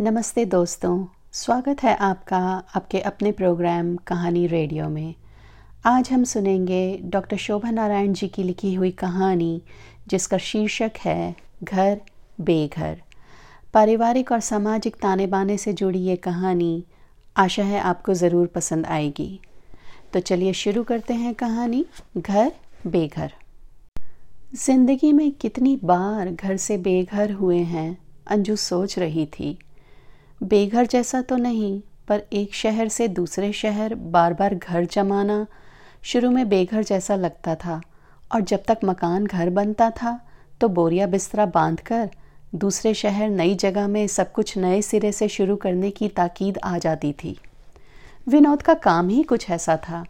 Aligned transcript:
नमस्ते 0.00 0.44
दोस्तों, 0.44 1.04
स्वागत 1.32 1.82
है 1.82 1.94
आपका 1.96 2.38
आपके 2.74 3.00
अपने 3.00 3.30
प्रोग्राम 3.32 3.94
कहानी 3.96 4.46
रेडियो 4.46 4.88
में। 4.88 5.14
आज 5.86 6.08
हम 6.10 6.24
सुनेंगे 6.24 6.98
डॉक्टर 7.04 7.36
शोभा 7.36 7.70
नारायण 7.70 8.12
जी 8.12 8.28
की 8.28 8.42
लिखी 8.42 8.72
हुई 8.74 8.90
कहानी, 8.90 9.62
जिसका 10.08 10.38
शीर्षक 10.38 10.92
है, 11.00 11.34
घर 11.64 12.00
बेघर। 12.40 12.96
पारिवारिक 13.74 14.32
और 14.32 14.40
सामाजिक 14.40 14.96
ताने 14.96 15.26
बाने 15.26 15.56
से 15.58 15.72
जुड़ी 15.72 15.98
ये 15.98 16.16
कहानी 16.16 16.84
आशा 17.36 17.64
है 17.64 17.80
आपको 17.80 18.14
ज़रूर 18.14 18.46
पसंद 18.46 18.86
आएगी। 18.86 19.40
तो 20.12 20.20
चलिए 20.20 20.52
शुरू 20.52 20.82
करते 20.82 21.14
हैं 21.14 21.34
कहानी, 21.34 21.84
घर 22.16 22.52
बेघर। 22.86 23.32
ज़िंदगी 24.56 25.12
में 25.12 25.30
कितनी 25.32 25.76
बार 25.84 26.30
घर 26.30 26.56
से 26.56 26.78
बेघर 26.78 27.32
हुए 27.32 27.58
हैं, 27.58 27.96
अंजू 28.26 28.56
सोच 28.56 28.98
रही 28.98 29.26
थी। 29.28 29.58
बेघर 30.44 30.86
जैसा 30.86 31.20
तो 31.22 31.36
नहीं, 31.36 31.80
पर 32.08 32.22
एक 32.32 32.54
शहर 32.54 32.88
से 32.88 33.06
दूसरे 33.08 33.52
शहर 33.52 33.94
बार 33.94 34.32
बार 34.34 34.54
घर 34.54 34.84
जमाना 34.84 35.46
शुरू 36.02 36.30
में 36.30 36.48
बेघर 36.48 36.82
जैसा 36.82 37.16
लगता 37.16 37.54
था। 37.54 37.80
और 38.30 38.40
जब 38.40 38.62
तक 38.68 38.78
मकान 38.84 39.26
घर 39.26 39.50
बनता 39.50 39.90
था 39.92 40.18
तो 40.60 40.68
बोरिया 40.68 41.06
बिस्तरा 41.06 41.46
बांधकर 41.46 42.10
दूसरे 42.54 42.92
शहर 42.94 43.28
नई 43.28 43.54
जगह 43.54 43.88
में 43.88 44.06
सब 44.06 44.32
कुछ 44.32 44.56
नए 44.58 44.82
सिरे 44.82 45.12
से 45.12 45.28
शुरू 45.28 45.56
करने 45.56 45.90
की 45.90 46.08
ताकीद 46.08 46.58
आ 46.64 46.76
जाती 46.78 47.12
थी। 47.12 47.36
विनोद 48.28 48.62
का 48.62 48.74
काम 48.74 49.08
ही 49.08 49.22
कुछ 49.22 49.48
ऐसा 49.50 49.76
था। 49.88 50.04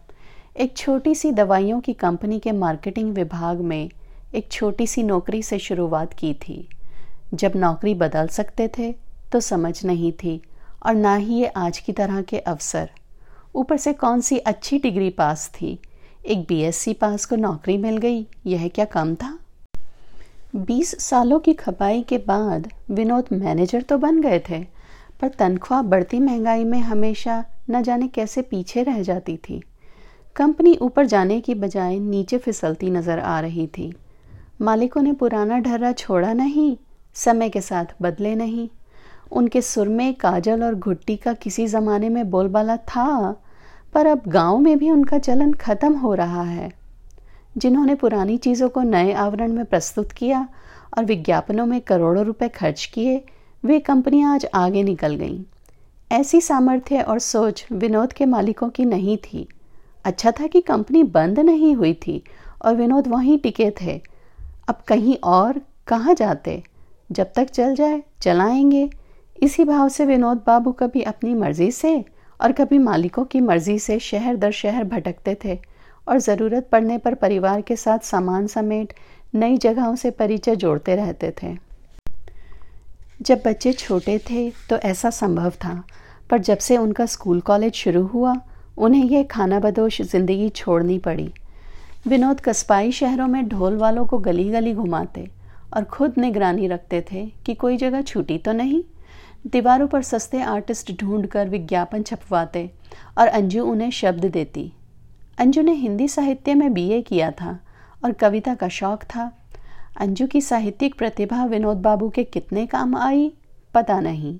एक 0.57 0.77
छोटी 0.77 1.15
सी 1.15 1.31
दवाइयों 1.31 1.79
की 1.79 1.93
कंपनी 1.93 2.39
के 2.39 2.51
मार्केटिंग 2.51 3.13
विभाग 3.13 3.61
में 3.61 3.89
एक 4.35 4.51
छोटी 4.51 4.87
सी 4.87 5.03
नौकरी 5.03 5.41
से 5.43 5.59
शुरुआत 5.59 6.13
की 6.13 6.33
थी। 6.33 6.67
जब 7.33 7.51
नौकरी 7.55 7.93
बदल 7.95 8.27
सकते 8.27 8.69
थे 8.77 8.93
तो 9.35 9.39
समझ 9.39 9.85
नहीं 9.85 10.11
थी 10.13 10.41
और 10.85 10.93
ना 10.95 11.15
ही 11.15 11.35
ये 11.35 11.47
आज 11.57 11.77
की 11.77 11.93
तरह 11.93 12.21
के 12.21 12.39
अवसर। 12.39 12.89
ऊपर 13.55 13.77
से 13.77 13.93
कौन 13.93 14.21
सी 14.21 14.37
अच्छी 14.37 14.77
डिग्री 14.79 15.09
पास 15.09 15.47
थी? 15.53 15.79
एक 16.25 16.45
बीएससी 16.47 16.93
पास 16.93 17.25
को 17.25 17.35
नौकरी 17.35 17.77
मिल 17.77 17.97
गई? 17.97 18.25
यह 18.45 18.67
क्या 18.67 18.85
कम 18.85 19.13
था? 19.15 19.37
बीस 20.55 20.95
सालों 20.99 21.39
की 21.39 21.53
खपाई 21.53 22.01
के 22.01 22.17
बाद 22.17 22.69
विनोद 22.91 23.25
मैनेजर 23.31 23.81
तो 23.81 23.97
बन 23.97 24.21
गए 24.21 24.39
थे, 24.39 24.59
पर 25.21 25.27
तनख्वाह 25.29 25.81
बढ़ती 25.81 26.19
महँगाई 26.19 26.63
में 26.63 26.79
हमेशा 26.79 27.43
न 27.69 27.81
जाने 27.81 28.07
कैसे 28.07 28.41
पीछे 28.41 28.83
रह 28.83 29.01
जाती 29.01 29.37
थी। 29.39 29.61
कंपनी 30.35 30.75
ऊपर 30.81 31.05
जाने 31.05 31.41
की 31.41 31.55
बजाय 31.55 31.99
नीचे 31.99 32.37
फिसलती 32.37 32.89
नज़र 32.89 33.19
आ 33.19 33.39
रही 33.39 33.67
थी। 33.67 33.93
मालिकों 34.61 35.01
ने 35.01 35.13
पुराना 35.13 35.59
ढर्रा 35.59 35.91
छोड़ा 35.91 36.33
नहीं, 36.33 36.77
समय 37.15 37.49
के 37.49 37.61
साथ 37.61 37.95
बदले 38.01 38.35
नहीं। 38.35 38.69
उनके 39.31 39.61
सुर 39.61 39.87
में 39.87 40.13
काजल 40.13 40.63
और 40.63 40.75
घुट्टी 40.75 41.15
का 41.15 41.33
किसी 41.33 41.67
ज़माने 41.67 42.09
में 42.09 42.29
बोलबाला 42.29 42.77
था, 42.77 43.35
पर 43.93 44.05
अब 44.05 44.21
गाँव 44.27 44.57
में 44.57 44.77
भी 44.77 44.89
उनका 44.89 45.19
चलन 45.19 45.53
खत्म 45.53 45.93
हो 45.93 46.13
रहा 46.13 46.43
है। 46.43 46.71
जिन्होंने 47.57 47.95
पुरानी 47.95 48.37
चीज़ों 48.37 48.69
को 48.69 48.81
नए 48.81 49.13
आवरण 49.13 49.53
में 49.53 49.65
प्रस्तुत 49.65 50.11
किया 50.11 50.47
और 50.97 51.05
विज्ञापनों 51.05 51.65
में 51.65 51.81
करोड़ों 51.81 52.25
रुपए 52.25 52.47
खर्च 52.47 52.85
किए, 52.85 53.25
वे 53.65 53.79
कंपनियाँ 53.79 54.33
आज 54.33 54.47
आगे 54.53 54.83
निकल 54.83 55.15
गईं। 55.15 55.43
ऐसी 56.11 56.41
सामर्थ्य 56.41 57.01
और 57.01 57.19
सोच 57.19 57.67
विनोद 57.71 58.13
के 58.13 58.25
मालिकों 58.25 58.69
की 58.69 58.85
नहीं 58.85 59.17
थी। 59.17 59.47
अच्छा 60.05 60.31
था 60.31 60.47
कि 60.47 60.61
कंपनी 60.61 61.03
बंद 61.03 61.39
नहीं 61.39 61.75
हुई 61.75 61.93
थी 61.93 62.23
और 62.65 62.75
विनोद 62.75 63.07
वहीं 63.07 63.39
टिके 63.39 63.71
थे। 63.81 64.01
अब 64.67 64.75
कहीं 64.87 65.17
और 65.23 65.61
कहाँ 65.87 66.13
जाते? 66.13 66.63
जब 67.11 67.31
तक 67.35 67.43
चल 67.43 67.75
जाए, 67.75 68.03
चलाएँगे। 68.21 68.89
इसी 69.35 69.63
भाव 69.63 69.89
से 69.89 70.05
विनोद 70.05 70.41
बाबू 70.47 70.71
कभी 70.71 71.01
अपनी 71.03 71.33
मर्ज़ी 71.33 71.71
से 71.71 72.03
और 72.39 72.51
कभी 72.51 72.77
मालिकों 72.77 73.23
की 73.25 73.41
मर्ज़ी 73.41 73.77
से 73.79 73.97
शहर 73.99 74.35
दर 74.35 74.51
शहर 74.51 74.83
भटकते 74.83 75.37
थे 75.45 75.57
और 76.07 76.19
ज़रूरत 76.19 76.67
पड़ने 76.71 76.97
पर 76.97 77.13
परिवार 77.15 77.61
के 77.61 77.75
साथ 77.75 77.99
सामान 77.99 78.47
समेट 78.47 78.93
नई 79.35 79.57
जगहों 79.57 79.95
से 79.95 80.11
परिचय 80.11 80.55
जोड़ते 80.55 80.95
रहते 80.95 81.33
थे। 81.43 81.55
जब 83.21 83.41
बच्चे 83.45 83.73
छोटे 83.73 84.17
थे 84.29 84.49
तो 84.69 84.77
ऐसा 84.77 85.09
संभव 85.09 85.51
था, 85.63 85.83
पर 86.29 86.39
जब 86.39 86.57
से 86.57 86.77
उनका 86.77 87.05
स्कूल 87.05 87.39
कॉलेज 87.41 87.73
शुरू 87.73 88.03
हुआ, 88.05 88.35
उन्हें 88.77 89.03
यह 89.03 89.23
खाना 89.23 89.59
बदोश 89.59 90.01
ज़िंदगी 90.01 90.49
छोड़नी 90.49 90.97
पड़ी। 90.99 91.29
विनोद 92.07 92.41
कस्बाई 92.41 92.91
शहरों 92.91 93.27
में 93.27 93.47
ढोल 93.49 93.77
वालों 93.77 94.05
को 94.05 94.17
गली 94.19 94.49
गली 94.49 94.73
घुमाते 94.73 95.29
और 95.73 95.83
खुद 95.83 96.17
निगरानी 96.17 96.67
रखते 96.67 97.05
थे 97.11 97.25
कि 97.45 97.53
कोई 97.55 97.77
जगह 97.77 98.01
छूटी 98.01 98.37
तो 98.37 98.51
नहीं। 98.53 98.83
दीवारों 99.47 99.87
पर 99.87 100.01
सस्ते 100.01 100.41
आर्टिस्ट 100.41 100.91
ढूंढकर 100.99 101.49
विज्ञापन 101.49 102.03
छपवाते 102.03 102.71
और 103.17 103.27
अंजू 103.27 103.65
उन्हें 103.65 103.89
शब्द 103.89 104.25
देती। 104.25 104.73
अंजू 105.37 105.61
ने 105.61 105.71
हिंदी 105.71 106.07
साहित्य 106.07 106.53
में 106.53 106.73
बीए 106.73 107.01
किया 107.01 107.31
था 107.31 107.59
और 108.05 108.11
कविता 108.11 108.55
का 108.55 108.67
शौक 108.67 109.03
था। 109.03 109.31
अंजू 109.97 110.27
की 110.27 110.41
साहित्यिक 110.41 110.97
प्रतिभा 110.97 111.45
विनोद 111.45 111.77
बाबू 111.77 112.09
के 112.09 112.23
कितने 112.23 112.65
काम 112.65 112.95
आई? 112.95 113.33
पता 113.73 113.99
नहीं। 113.99 114.39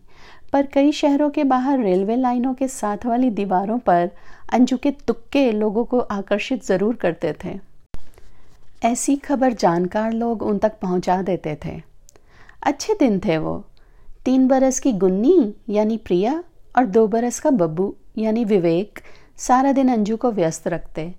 पर 0.54 0.66
कई 0.66 0.92
शहरों 0.92 1.30
के 1.30 1.44
बाहर 1.44 1.80
रेलवे 1.80 2.16
लाइनों 2.16 2.54
के 2.54 2.68
साथ 2.68 3.06
वाली 3.06 3.30
दीवारों 3.30 3.80
पर 3.80 4.10
अंजू 4.54 4.78
के 4.78 4.92
तुक्के 4.92 5.52
लोगों 5.52 5.86
को 5.86 6.00
आकर्षित 6.00 6.66
ज़रूर 6.66 6.96
करते 6.96 7.34
थे। 7.46 7.60
ऐसी 8.84 9.16
खबर 9.16 9.54
जानकार 9.54 10.12
लोग 10.12 10.42
उन 10.42 10.58
तक 10.58 10.80
पहुँचा 10.82 11.22
देते 11.22 11.58
थे। 11.66 11.82
अच्छे 12.64 12.94
दिन 12.94 13.20
थे 13.20 13.38
वो। 13.38 13.66
तीन 14.26 14.48
बरस 14.48 14.80
की 14.80 14.92
गुन्नी, 14.92 15.54
यानी 15.70 15.98
प्रिया, 15.98 16.44
और 16.78 16.86
दो 16.86 17.08
बरस 17.08 17.40
का 17.40 17.50
बब्बू, 17.50 17.96
यानी 18.18 18.46
विवेक, 18.46 19.00
सारा 19.38 19.72
दिन 19.72 19.90
अंजू 19.90 20.18
को 20.18 20.32
व्यस्त 20.32 20.68
रखते। 20.68 21.16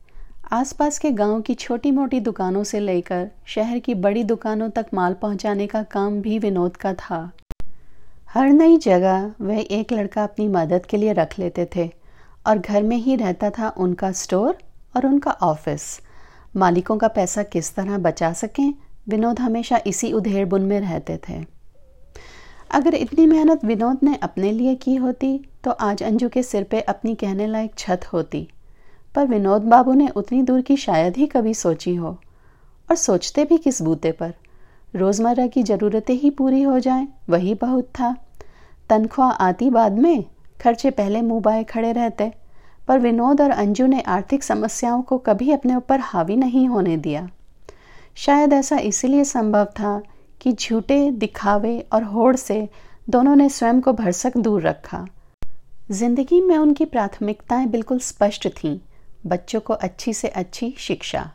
आसपास 0.53 0.99
के 0.99 1.11
गाँव 1.11 1.41
की 1.41 1.55
छोटी 1.55 1.91
मोटी 1.91 2.21
दुकानों 2.21 2.65
से 2.65 2.81
लेकर 2.81 3.31
शहर 3.47 3.79
की 3.79 3.95
बड़ी 3.95 4.25
दुकानों 4.25 4.71
तक 4.71 4.87
माल 4.95 5.15
पहुँचाने 5.15 5.67
का 5.67 5.83
काम 5.83 6.21
भी 6.21 6.39
विनोद 6.39 6.77
का 6.77 6.95
था। 6.95 7.33
हर 8.29 8.49
नई 8.49 8.77
जगह 8.77 9.33
वह 9.41 9.65
एक 9.71 9.93
लड़का 9.93 10.25
अपनी 10.25 10.49
मदद 10.49 10.87
के 10.87 10.97
लिए 10.97 11.13
रख 11.13 11.39
लेते 11.39 11.69
थे, 11.77 11.91
और 12.47 12.59
घर 12.59 12.83
में 12.83 12.97
ही 12.97 13.17
रहता 13.17 13.51
था 13.51 13.69
उनका 13.69 14.13
स्टोर 14.13 14.59
और 14.97 15.07
उनका 15.07 15.31
ऑफ़िस। 15.31 16.01
मालिकों 16.57 16.97
का 16.97 17.09
पैसा 17.09 17.43
किस 17.43 17.75
तरह 17.75 17.99
बचा 17.99 18.33
सकें, 18.33 18.75
विनोद 19.09 19.41
हमेशा 19.41 19.81
इसी 19.87 20.13
उधेड़ 20.13 20.49
बुन 20.49 20.63
में 20.63 20.81
रहते 20.81 21.21
थे। 21.29 21.56
अगर 22.71 22.95
इतनी 22.95 23.27
मेहनत 23.27 23.65
विनोद 23.65 23.99
ने 24.03 24.15
अपने 24.23 24.51
लिए 24.53 24.75
की 24.75 24.95
होती 24.97 25.39
तो 25.65 25.71
आज 25.71 26.03
अंजू 26.03 26.29
के 26.29 26.43
सिर 26.43 26.65
पे 26.65 26.81
अपनी 26.83 27.15
कहने 27.15 27.47
लायक 27.47 27.75
छत 27.79 28.05
होती। 28.13 28.47
पर 29.15 29.27
विनोद 29.27 29.63
बाबू 29.63 29.93
ने 29.93 30.09
उतनी 30.17 30.43
दूर 30.43 30.61
की 30.61 30.77
शायद 30.77 31.17
ही 31.17 31.27
कभी 31.27 31.55
सोची 31.55 31.95
हो, 31.95 32.09
और 32.89 32.97
सोचते 32.97 33.45
भी 33.45 33.59
किस 33.59 33.81
बूते 33.83 34.13
पर। 34.13 34.33
रोज़मर्रा 34.95 35.47
की 35.47 35.63
ज़रूरतें 35.63 36.15
ही 36.15 36.31
पूरी 36.31 36.63
हो 36.63 36.79
जाएँ, 36.79 37.07
वही 37.29 37.55
बहुत 37.55 37.89
था। 37.91 38.15
तनख्वाह 38.91 39.31
आती 39.31 39.71
बाद 39.71 39.99
में, 39.99 40.25
खर्चे 40.61 40.91
पहले 40.91 41.23
मुँह 41.23 41.41
बाए 41.41 41.65
खड़े 41.65 41.93
रहते, 41.93 42.33
पर 42.89 42.99
विनोद 42.99 43.41
और 43.41 43.51
अंजू 43.51 43.87
ने 43.87 44.01
आर्थिक 44.01 44.43
समस्याओं 44.43 45.03
को 45.03 45.19
कभी 45.19 45.51
अपने 45.53 45.77
ऊपर 45.77 46.01
हावी 46.01 46.37
नहीं 46.37 46.67
होने 46.69 46.97
दिया। 46.97 47.29
शायद 48.17 48.53
ऐसा 48.53 48.77
इसीलिए 48.79 49.25
संभव 49.25 49.65
था 49.73 50.01
कि 50.47 50.53
झूठे, 50.53 51.11
दिखावे 51.11 51.87
और 51.93 52.03
होड़ 52.03 52.37
से 52.37 52.69
दोनों 53.11 53.37
ने 53.37 53.49
स्वयं 53.49 53.81
को 53.81 53.93
भरसक 53.93 54.37
दूर 54.37 54.63
रखा। 54.63 55.07
ज़िंदगी 55.91 56.41
में 56.41 56.57
उनकी 56.57 56.85
प्राथमिकताएँ 56.85 57.67
बिल्कुल 57.67 57.99
स्पष्ट 57.99 58.49
थीं, 58.49 58.79
बच्चों 59.27 59.61
को 59.61 59.73
अच्छी 59.73 60.15
से 60.15 60.29
अच्छी 60.29 60.75
शिक्षा। 60.79 61.31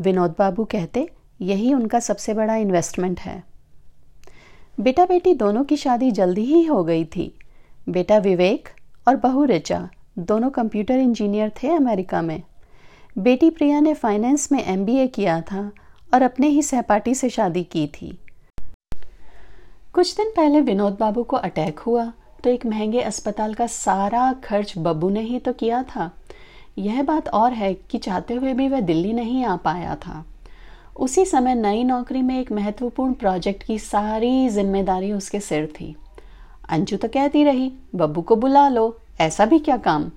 विनोद 0.00 0.34
बाबू 0.38 0.64
कहते, 0.64 1.08
यही 1.40 1.74
उनका 1.74 2.00
सबसे 2.00 2.34
बड़ा 2.34 2.56
इन्वेस्टमेंट 2.56 3.20
है। 3.20 3.44
बेटा 4.80 5.04
बेटी 5.04 5.34
दोनों 5.34 5.64
की 5.64 5.76
शादी 5.76 6.10
जल्दी 6.10 6.44
ही 6.44 6.64
हो 6.64 6.84
गई 6.84 7.04
थी। 7.04 7.34
बेटा 7.88 8.18
विवेक 8.18 8.68
और 9.08 9.16
बहू 9.16 9.44
ऋचा, 9.44 9.88
दोनों 10.18 10.50
कंप्यूटर 10.50 10.94
इंजीनियर 10.94 11.52
थे 11.62 11.68
अमेरिका 11.68 12.22
में। 12.22 12.42
बेटी 13.18 13.50
प्रिया 13.50 13.80
ने 13.80 13.94
फाइनेंस 13.94 14.52
में 14.52 14.64
एमबीए 14.64 15.06
किया 15.06 15.40
था 15.40 15.72
और 16.14 16.22
अपने 16.22 16.48
ही 16.48 16.62
सहपाठी 16.62 17.14
से 17.14 17.30
शादी 17.30 17.64
की 17.64 17.86
थी। 17.86 18.18
कुछ 19.94 20.14
दिन 20.16 20.28
पहले 20.30 20.60
विनोद 20.60 20.96
बाबू 21.00 21.22
को 21.22 21.36
अटैक 21.36 21.78
हुआ 21.78 22.04
तो 22.44 22.50
एक 22.50 22.64
महँगे 22.66 23.00
अस्पताल 23.00 23.54
का 23.54 23.66
सारा 23.66 24.32
खर्च 24.44 24.72
बब्बू 24.78 25.08
ने 25.10 25.20
ही 25.20 25.38
तो 25.38 25.52
किया 25.52 25.82
था। 25.82 26.10
यह 26.78 27.02
बात 27.02 27.28
और 27.28 27.52
है 27.52 27.72
कि 27.90 27.98
चाहते 27.98 28.34
हुए 28.34 28.52
भी 28.52 28.68
वह 28.68 28.80
दिल्ली 28.80 29.12
नहीं 29.12 29.44
आ 29.44 29.56
पाया 29.56 29.94
था। 29.96 30.24
उसी 30.96 31.24
समय 31.24 31.54
नई 31.54 31.82
नौकरी 31.84 32.22
में 32.22 32.38
एक 32.40 32.52
महत्वपूर्ण 32.52 33.12
प्रोजेक्ट 33.12 33.62
की 33.62 33.78
सारी 33.78 34.48
ज़िम्मेदारी 34.48 35.10
उसके 35.12 35.40
सिर 35.40 35.66
थी। 35.80 35.94
अंजू 36.68 36.96
तो 36.96 37.08
कहती 37.08 37.44
रही, 37.44 37.72
बब्बू 37.94 38.22
को 38.22 38.36
बुला 38.36 38.68
लो, 38.68 38.96
ऐसा 39.20 39.44
भी 39.44 39.58
क्या 39.58 39.76
काम? 39.76 40.10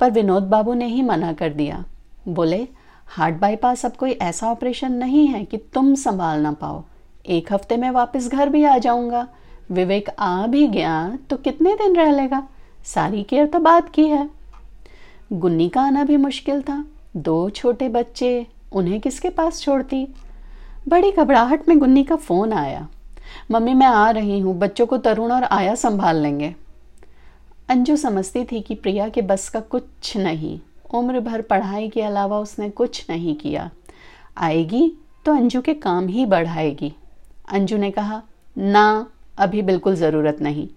पर 0.00 0.10
विनोद 0.10 0.42
बाबू 0.42 0.74
ने 0.74 0.86
ही 0.86 1.02
मना 1.02 1.32
कर 1.32 1.52
दिया। 1.52 1.84
बोले, 2.28 2.66
हार्ट 3.08 3.40
बाईपास 3.40 3.86
अब 3.86 3.92
कोई 3.92 4.12
ऐसा 4.12 4.50
ऑपरेशन 4.50 4.92
नहीं 4.92 5.26
है 5.26 5.44
कि 5.44 5.56
तुम 5.74 5.94
संभाल 5.94 6.40
ना 6.40 6.52
पाओ। 6.52 6.82
एक 7.28 7.52
हफ़्ते 7.52 7.76
में 7.76 7.90
वापस 7.90 8.28
घर 8.28 8.48
भी 8.48 8.64
आ 8.64 8.76
जाऊँगा। 8.78 9.26
विवेक 9.70 10.08
आ 10.18 10.46
भी 10.46 10.66
गया 10.68 11.18
तो 11.30 11.36
कितने 11.36 11.74
दिन 11.74 11.96
रह 11.96 12.10
लेगा? 12.10 12.46
सारी 12.84 13.22
केयर 13.22 13.46
तो 13.46 13.58
बात 13.58 13.88
की 13.88 14.04
है। 14.04 14.28
गुन्नी 15.32 15.68
का 15.68 15.82
आना 15.82 16.04
भी 16.04 16.16
मुश्किल 16.16 16.62
था। 16.62 16.84
दो 17.16 17.48
छोटे 17.50 17.88
बच्चे 17.88 18.46
उन्हें 18.72 19.00
किसके 19.00 19.30
पास 19.30 19.60
छोड़ती? 19.60 20.06
बड़ी 20.88 21.10
घबराहट 21.12 21.68
में 21.68 21.78
गुन्नी 21.78 22.04
का 22.04 22.16
फ़ोन 22.16 22.52
आया। 22.52 22.86
मम्मी, 23.50 23.74
मैं 23.74 23.86
आ 23.86 24.10
रही 24.10 24.38
हूँ। 24.40 24.58
बच्चों 24.58 24.86
को 24.86 24.98
तरुण 24.98 25.32
और 25.32 25.44
आया 25.44 25.74
संभाल 25.74 26.16
लेंगे। 26.16 26.54
अंजू 27.68 27.96
समझती 27.96 28.44
थी 28.44 28.60
कि 28.60 28.74
प्रिया 28.74 29.08
के 29.08 29.22
बस 29.22 29.48
का 29.48 29.60
कुछ 29.60 30.16
नहीं। 30.16 30.58
उम्र 30.94 31.20
भर 31.20 31.42
पढ़ाई 31.42 31.88
के 31.88 32.02
अलावा 32.02 32.38
उसने 32.38 32.70
कुछ 32.70 33.06
नहीं 33.10 33.34
किया। 33.34 33.70
आएगी 34.38 34.92
तो 35.24 35.34
अंजू 35.34 35.60
के 35.60 35.74
काम 35.74 36.06
ही 36.06 36.26
बढ़ाएगी। 36.26 36.92
अंजू 37.48 37.76
ने 37.76 37.90
कहा, 37.90 38.22
ना, 38.58 39.06
अभी 39.38 39.62
बिल्कुल 39.62 39.94
ज़रूरत 39.94 40.40
नहीं। 40.40 40.68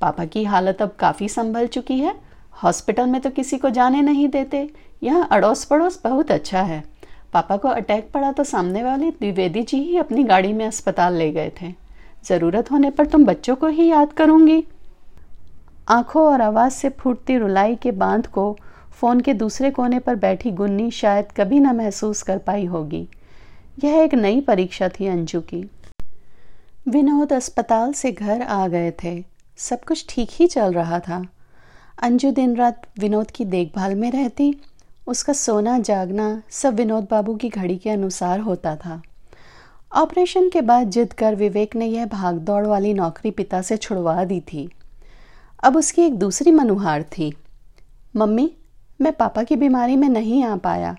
पापा 0.00 0.24
की 0.24 0.44
हालत 0.44 0.82
अब 0.82 0.96
काफ़ी 0.98 1.28
संभल 1.28 1.66
चुकी 1.66 1.98
है। 1.98 2.14
हॉस्पिटल 2.62 3.06
में 3.06 3.20
तो 3.20 3.30
किसी 3.30 3.58
को 3.58 3.70
जाने 3.70 4.02
नहीं 4.02 4.28
देते। 4.28 4.68
यहाँ 5.02 5.28
अड़ोस 5.32 5.64
पड़ोस 5.64 6.00
बहुत 6.04 6.30
अच्छा 6.30 6.62
है। 6.62 6.84
पापा 7.32 7.56
को 7.56 7.68
अटैक 7.68 8.10
पड़ा 8.14 8.32
तो 8.32 8.44
सामने 8.44 8.82
वाले 8.82 9.10
द्विवेदी 9.10 9.62
जी 9.62 9.76
ही 9.76 9.96
अपनी 9.96 10.24
गाड़ी 10.24 10.52
में 10.52 10.66
अस्पताल 10.66 11.14
ले 11.14 11.30
गए 11.32 11.52
थे। 11.62 11.72
ज़रूरत 12.24 12.70
होने 12.70 12.90
पर 12.90 13.06
तुम 13.06 13.24
बच्चों 13.24 13.56
को 13.56 13.66
ही 13.66 13.88
याद 13.88 14.12
करूँगी। 14.12 14.64
आँखों 15.88 16.22
और 16.26 16.40
आवाज़ 16.40 16.72
से 16.72 16.88
फूटती 16.88 17.38
रुलाई 17.38 17.74
के 17.76 17.90
बाँध 17.90 18.26
को 18.26 18.56
फ़ोन 18.90 19.20
के 19.20 19.34
दूसरे 19.34 19.70
कोने 19.70 19.98
पर 19.98 20.14
बैठी 20.14 20.50
गुन्नी 20.50 20.90
शायद 20.90 21.32
कभी 21.36 21.58
ना 21.60 21.72
महसूस 21.72 22.22
कर 22.22 22.38
पाई 22.38 22.64
होगी। 22.64 23.08
यह 23.84 23.94
एक 23.94 24.14
नई 24.14 24.40
परीक्षा 24.40 24.88
थी 24.88 25.06
अंजू 25.06 25.40
की। 25.40 25.64
विनोद 26.88 27.32
अस्पताल 27.32 27.92
से 27.92 28.12
घर 28.12 28.42
आ 28.42 28.68
गए 28.68 28.92
थे। 29.04 29.24
सब 29.56 29.84
कुछ 29.84 30.06
ठीक 30.08 30.28
ही 30.32 30.46
चल 30.46 30.72
रहा 30.72 30.98
था। 30.98 31.26
अंजू 32.02 32.30
दिन 32.30 32.56
रात 32.56 32.82
विनोद 32.98 33.30
की 33.30 33.44
देखभाल 33.44 33.94
में 33.94 34.12
रहती, 34.12 34.60
उसका 35.06 35.32
सोना 35.32 35.78
जागना 35.78 36.42
सब 36.50 36.74
विनोद 36.74 37.08
बाबू 37.10 37.34
की 37.34 37.48
घड़ी 37.48 37.76
के 37.76 37.90
अनुसार 37.90 38.40
होता 38.40 38.76
था। 38.76 39.02
ऑपरेशन 39.92 40.48
के 40.48 40.60
बाद 40.60 40.90
जिद 40.90 41.12
कर 41.12 41.34
विवेक 41.34 41.76
ने 41.76 41.86
यह 41.86 42.06
भागदौड़ 42.06 42.66
वाली 42.66 42.94
नौकरी 42.94 43.30
पिता 43.30 43.62
से 43.62 43.76
छुड़वा 43.76 44.24
दी 44.24 44.40
थी। 44.40 44.70
अब 45.62 45.76
उसकी 45.76 46.02
एक 46.02 46.18
दूसरी 46.18 46.50
मनुहार 46.50 47.02
थी। 47.02 47.36
मम्मी, 48.16 48.56
मैं 49.00 49.12
पापा 49.12 49.42
की 49.42 49.56
बीमारी 49.56 49.96
में 49.96 50.08
नहीं 50.08 50.44
आ 50.44 50.56
पाया। 50.56 50.96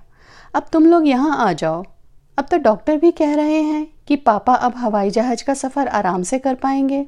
अब 0.55 0.65
तुम 0.71 0.85
लोग 0.85 1.07
यहाँ 1.07 1.37
आ 1.37 1.53
जाओ। 1.53 1.83
अब 2.37 2.45
तो 2.51 2.57
डॉक्टर 2.57 2.97
भी 2.97 3.11
कह 3.11 3.35
रहे 3.35 3.61
हैं 3.61 3.87
कि 4.07 4.15
पापा 4.15 4.53
अब 4.53 4.73
हवाई 4.75 5.09
जहाज़ 5.09 5.43
का 5.43 5.53
सफ़र 5.53 5.87
आराम 5.87 6.23
से 6.23 6.39
कर 6.39 6.55
पाएँगे। 6.55 7.05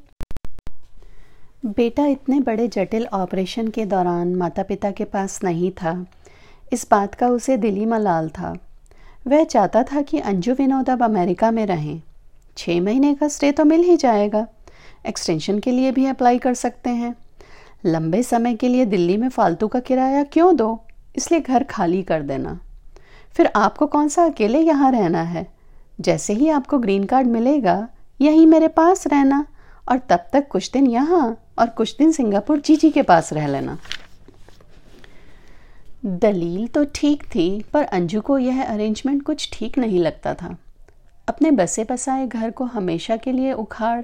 बेटा 1.66 2.06
इतने 2.06 2.40
बड़े 2.40 2.68
जटिल 2.68 3.08
ऑपरेशन 3.14 3.68
के 3.68 3.86
दौरान 3.86 4.36
माता 4.36 4.64
पिता 4.64 4.92
के 4.92 5.04
पास 5.04 5.44
नहीं 5.44 5.72
था। 5.72 6.06
इस 6.74 6.88
बात 6.92 7.16
का 7.16 7.28
उसे 7.28 7.58
दिली 7.58 7.86
मलाल 7.86 8.30
था। 8.30 8.58
वह 9.28 9.44
चाहता 9.44 9.84
था 9.84 10.02
कि 10.02 10.20
अंजू 10.20 10.54
विनोद 10.54 10.90
अब 10.90 11.04
अमेरिका 11.04 11.52
में 11.52 11.66
रहें। 11.66 12.02
छः 12.58 12.82
महीने 12.82 13.16
का 13.16 13.28
स्टे 13.28 13.52
तो 13.52 13.66
मिल 13.66 13.82
ही 13.82 13.98
जाएगा। 13.98 14.48
एक्सटेंशन 15.08 15.60
के 15.60 15.72
लिए 15.72 15.92
भी 15.92 16.06
अप्लाई 16.06 16.38
कर 16.38 16.54
सकते 16.54 16.90
हैं। 16.90 17.16
लंबे 17.86 18.24
समय 18.24 18.56
के 18.56 18.68
लिए 18.68 18.86
दिल्ली 18.86 19.18
में 19.18 19.30
फालतू 19.30 19.68
का 19.68 19.80
किराया 19.80 20.24
क्यों 20.24 20.56
दो? 20.56 20.84
इसलिए 21.16 21.42
घर 21.42 21.64
खाली 21.64 22.04
कर 22.04 22.22
देना। 22.22 22.60
फिर 23.38 23.50
आपको 23.56 23.86
कौन 23.86 24.08
सा 24.08 24.26
अकेले 24.26 24.60
यहाँ 24.60 24.92
रहना 24.92 25.22
है? 25.22 25.46
जैसे 26.02 26.34
ही 26.34 26.50
आपको 26.50 26.78
ग्रीन 26.78 27.04
कार्ड 27.04 27.28
मिलेगा, 27.28 27.88
यहीं 28.22 28.46
मेरे 28.48 28.68
पास 28.68 29.08
रहना 29.08 29.46
और 29.90 29.98
तब 30.10 30.26
तक 30.34 30.48
कुछ 30.48 30.72
दिन 30.72 30.88
यहाँ 30.88 31.26
और 31.60 31.68
कुछ 31.68 31.96
दिन 31.98 32.12
सिंगापुर 32.12 32.60
जीजी 32.60 32.90
के 32.90 33.02
पास 33.02 33.32
रह 33.34 33.48
लेना। 33.48 33.78
दलील 36.06 36.68
तो 36.68 36.84
ठीक 36.96 37.24
थी, 37.26 37.64
पर 37.74 37.84
अंजू 37.84 38.22
को 38.22 38.38
यह 38.38 38.64
अरेंजमेंट 38.64 39.24
कुछ 39.24 39.50
ठीक 39.54 39.78
नहीं 39.78 40.00
लगता 40.00 40.34
था। 40.34 40.56
अपने 41.28 41.52
बसे 41.52 41.84
बसाए 41.84 42.28
घर 42.28 42.52
को 42.52 42.64
हमेशा 42.66 43.16
के 43.18 43.32
लिए 43.32 43.54
उखाड़, 43.54 44.02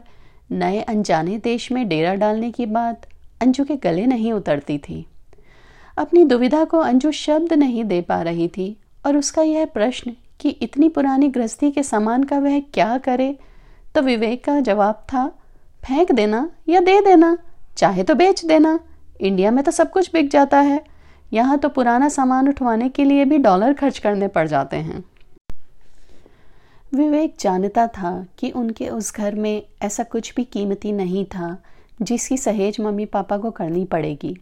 नए 0.52 0.82
अनजाने 0.82 1.38
देश 1.38 1.72
में 1.72 1.88
डेरा 1.90 2.14
डालने 2.16 2.52
की 2.52 2.66
बात 2.66 3.08
अंजू 3.42 3.64
के 3.64 3.76
गले 3.76 4.06
नहीं 4.06 4.32
उतरती 4.34 4.78
थी। 4.78 5.06
अपनी 5.98 6.24
दुविधा 6.24 6.64
को 6.64 6.80
अंजू 6.80 7.12
शब्द 7.12 7.54
नहीं 7.54 7.84
दे 7.84 8.02
पा 8.02 8.22
रही 8.22 8.48
थी 8.48 8.76
और 9.06 9.18
उसका 9.18 9.42
यह 9.42 9.66
प्रश्न 9.66 10.16
कि 10.40 10.50
इतनी 10.50 10.90
पुरानी 10.90 11.28
गृहस्थी 11.28 11.72
के 11.72 11.84
सामान 11.84 12.24
का 12.24 12.40
वह 12.40 12.60
क्या 12.60 12.98
करे? 12.98 13.40
तो 13.96 14.02
विवेक 14.02 14.44
का 14.44 14.60
जवाब 14.60 14.96
था, 14.96 15.28
फेंक 15.88 16.12
देना 16.12 16.52
या 16.70 16.80
दे 16.80 17.02
देना, 17.02 17.38
चाहे 17.78 18.04
तो 18.04 18.16
बेच 18.16 18.46
देना। 18.46 18.80
इंडिया 19.22 19.52
में 19.52 19.64
तो 19.64 19.72
सब 19.72 19.92
कुछ 19.92 20.10
बिक 20.14 20.30
जाता 20.30 20.60
है। 20.60 20.86
यहाँ 21.34 21.58
तो 21.58 21.70
पुराना 21.70 22.10
सामान 22.10 22.50
उठवाने 22.50 22.90
के 22.90 23.04
लिए 23.04 23.26
भी 23.26 23.38
डॉलर 23.38 23.74
खर्च 23.74 24.00
करने 24.00 24.28
पड़ 24.28 24.48
जाते 24.48 24.78
हैं। 24.78 25.04
विवेक 26.96 27.36
जानता 27.40 27.88
था 27.88 28.26
कि 28.38 28.52
उनके 28.52 28.90
उस 28.90 29.16
घर 29.16 29.36
में 29.36 29.64
ऐसा 29.82 30.04
कुछ 30.04 30.36
भी 30.36 30.44
कीमती 30.44 30.92
नहीं 30.92 31.26
था, 31.26 31.58
जिसकी 32.02 32.38
सहेज 32.38 32.78
मम्मी 32.82 33.06
पापा 33.06 33.38
को 33.38 33.52
करनी 33.52 33.86
पड़ेगी। 33.86 34.38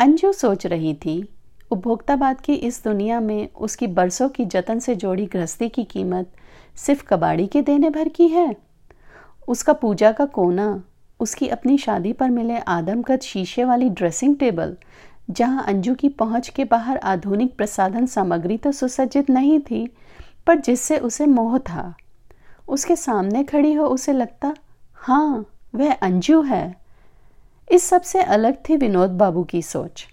अंजू 0.00 0.32
सोच 0.32 0.66
रही 0.66 0.94
थी 0.94 1.35
उपभोक्तावाद 1.70 2.40
की 2.40 2.54
इस 2.54 2.82
दुनिया 2.84 3.20
में 3.20 3.48
उसकी 3.50 3.86
बरसों 3.86 4.28
की 4.28 4.44
जतन 4.44 4.78
से 4.78 4.94
जोड़ी 4.94 5.26
गृहस्थी 5.26 5.68
की 5.68 5.84
कीमत 5.84 6.32
सिर्फ़ 6.76 7.04
कबाड़ी 7.04 7.46
के 7.46 7.62
देने 7.62 7.90
भर 7.90 8.08
की 8.08 8.28
है। 8.28 8.54
उसका 9.48 9.72
पूजा 9.72 10.12
का 10.12 10.24
कोना, 10.24 10.82
उसकी 11.20 11.48
अपनी 11.48 11.78
शादी 11.78 12.12
पर 12.12 12.30
मिले 12.30 12.58
आदमकद 12.58 13.20
शीशे 13.20 13.64
वाली 13.64 13.88
ड्रेसिंग 13.90 14.36
टेबल 14.36 14.76
जहाँ 15.30 15.64
अंजू 15.64 15.94
की 15.94 16.08
पहुँच 16.08 16.48
के 16.48 16.64
बाहर 16.64 16.96
आधुनिक 16.96 17.56
प्रसाधन 17.56 18.06
सामग्री 18.06 18.56
तो 18.56 18.72
सुसज्जित 18.72 19.30
नहीं 19.30 19.60
थी, 19.60 19.86
पर 20.46 20.58
जिससे 20.58 20.98
उसे 20.98 21.26
मोह 21.26 21.58
था। 21.58 21.94
उसके 22.68 22.96
सामने 22.96 23.44
खड़ी 23.44 23.72
हो 23.74 23.86
उसे 23.86 24.12
लगता 24.12 24.54
हाँ 24.94 25.46
वह 25.74 25.92
अंजू 25.92 26.42
है। 26.42 26.74
इस 27.68 27.84
सबसे 27.84 28.22
अलग 28.22 28.58
थी 28.68 28.76
विनोद 28.76 29.10
बाबू 29.10 29.44
की 29.44 29.62
सोच। 29.62 30.06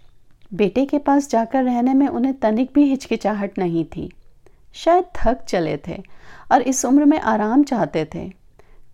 बेटे 0.54 0.86
के 0.86 0.98
पास 0.98 1.30
जाकर 1.30 1.64
रहने 1.64 1.94
में 1.94 2.08
उन्हें 2.08 2.34
तनिक 2.34 2.72
भी 2.76 2.84
हिचकिचाहट 2.84 3.58
नहीं 3.60 3.86
थी। 3.86 4.12
शायद 4.76 5.06
थक 5.16 5.44
चले 5.44 5.78
थे 5.88 6.02
और 6.52 6.62
इस 6.62 6.86
उम्र 6.86 7.06
में 7.06 7.20
आराम 7.20 7.64
चाहते 7.64 8.06
थे। 8.16 8.32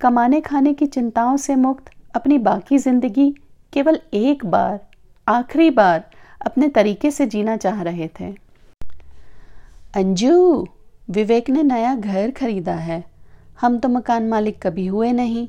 कमाने 0.01 0.41
खाने 0.41 0.73
की 0.73 0.85
चिंताओं 0.85 1.37
से 1.37 1.55
मुक्त 1.55 1.91
अपनी 2.15 2.37
बाकी 2.37 2.77
ज़िंदगी 2.77 3.29
केवल 3.73 3.99
एक 4.13 4.45
बार, 4.45 4.79
आखिरी 5.27 5.69
बार 5.69 6.03
अपने 6.45 6.67
तरीके 6.67 7.11
से 7.11 7.25
जीना 7.25 7.57
चाह 7.57 7.81
रहे 7.81 8.07
थे। 8.19 8.33
अंजू, 9.95 10.67
विवेक 11.09 11.49
ने 11.49 11.63
नया 11.63 11.95
घर 11.95 12.31
खरीदा 12.31 12.73
है। 12.73 13.03
हम 13.61 13.77
तो 13.79 13.89
मकान 13.89 14.27
मालिक 14.29 14.61
कभी 14.61 14.85
हुए 14.87 15.11
नहीं। 15.11 15.47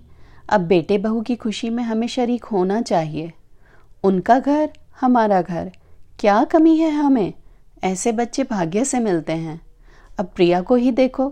अब 0.49 0.61
बेटे 0.61 0.99
बहू 0.99 1.21
की 1.21 1.37
खुशी 1.37 1.71
में 1.71 1.83
हमें 1.83 2.07
शरीक 2.07 2.45
होना 2.45 2.81
चाहिए। 2.83 3.33
उनका 4.05 4.39
घर, 4.39 4.69
हमारा 5.01 5.43
घर 5.43 5.71
क्या 6.21 6.45
कमी 6.45 6.77
है 6.77 6.91
हमें? 6.91 7.33
ऐसे 7.85 8.13
बच्चे 8.13 8.43
भाग्य 8.43 8.85
से 8.85 8.99
मिलते 8.99 9.33
हैं। 9.33 9.61
अब 10.19 10.27
प्रिया 10.37 10.61
को 10.61 10.75
ही 10.75 10.91
देखो, 10.91 11.29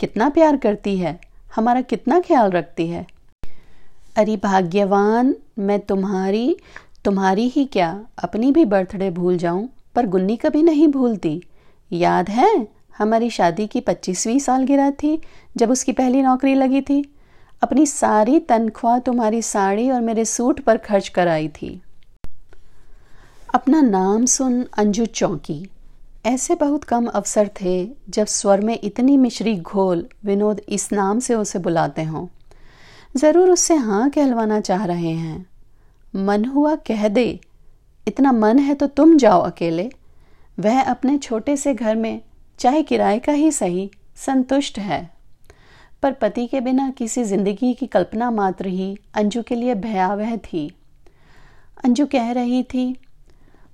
कितना 0.00 0.28
प्यार 0.28 0.56
करती 0.56 0.98
है, 0.98 1.20
हमारा 1.56 1.80
कितना 1.80 2.20
ख्याल 2.20 2.50
रखती 2.50 2.86
है। 2.86 3.06
अरे 4.16 4.36
भाग्यवान, 4.36 5.34
मैं 5.58 5.80
तुम्हारी 5.80 6.56
तुम्हारी 7.04 7.48
ही 7.48 7.64
क्या, 7.64 8.06
अपनी 8.24 8.52
भी 8.52 8.64
बर्थडे 8.64 9.10
भूल 9.10 9.36
जाऊँ, 9.36 9.68
पर 9.94 10.06
गुन्नी 10.06 10.36
कभी 10.36 10.62
नहीं 10.62 10.88
भूलती। 10.88 11.42
याद 11.92 12.28
है, 12.28 12.68
हमारी 12.98 13.30
शादी 13.30 13.66
की 13.66 13.80
पच्चीसवीं 13.80 14.38
सालगिरह 14.38 14.90
थी, 14.90 15.22
जब 15.56 15.70
उसकी 15.70 15.92
पहली 15.92 16.22
नौकरी 16.22 16.54
लगी 16.54 16.80
थी। 16.80 17.14
अपनी 17.62 17.86
सारी 17.86 18.38
तनख्वाह 18.38 18.98
तुम्हारी 18.98 19.42
साड़ी 19.42 19.90
और 19.90 20.00
मेरे 20.00 20.24
सूट 20.24 20.60
पर 20.60 20.76
खर्च 20.76 21.08
कराई 21.08 21.48
थी। 21.48 21.82
अपना 23.50 23.80
नाम 23.80 24.24
सुन 24.26 24.62
अंजू 24.78 25.04
चौंकी। 25.06 25.66
ऐसे 26.26 26.54
बहुत 26.54 26.84
कम 26.84 27.06
अवसर 27.06 27.48
थे 27.60 27.72
जब 28.08 28.26
स्वर 28.26 28.60
में 28.60 28.78
इतनी 28.84 29.16
मिश्री 29.16 29.56
घोल 29.56 30.06
विनोद 30.24 30.60
इस 30.68 30.92
नाम 30.92 31.18
से 31.18 31.34
उसे 31.34 31.58
बुलाते 31.58 32.02
हों। 32.02 32.26
ज़रूर 33.14 33.50
उससे 33.50 33.74
हाँ 33.76 34.08
कहलवाना 34.10 34.60
चाह 34.60 34.84
रहे 34.84 35.12
हैं। 35.12 35.46
मन 36.14 36.44
हुआ 36.44 36.74
कह 36.86 37.08
दे, 37.08 37.40
इतना 38.06 38.32
मन 38.32 38.58
है 38.58 38.74
तो 38.74 38.86
तुम 38.86 39.16
जाओ 39.18 39.40
अकेले। 39.40 39.90
वह 40.58 40.82
अपने 40.82 41.18
छोटे 41.18 41.56
से 41.56 41.74
घर 41.74 41.96
में 41.96 42.20
चाहे 42.58 42.82
किराए 42.82 43.18
का 43.18 43.32
ही 43.32 43.50
सही, 43.52 43.90
संतुष्ट 44.16 44.78
है। 44.78 45.10
पर 46.02 46.12
पति 46.12 46.46
के 46.46 46.60
बिना 46.60 46.90
किसी 46.90 47.24
ज़िंदगी 47.24 47.74
की 47.74 47.86
कल्पना 47.88 48.30
मात्र 48.30 48.66
ही 48.68 48.96
अंजू 49.14 49.42
के 49.42 49.54
लिए 49.54 49.74
भयावह 49.76 50.36
थी। 50.36 50.70
अंजू 51.84 52.06
कह 52.06 52.32
रही 52.32 52.62
थी 52.64 52.94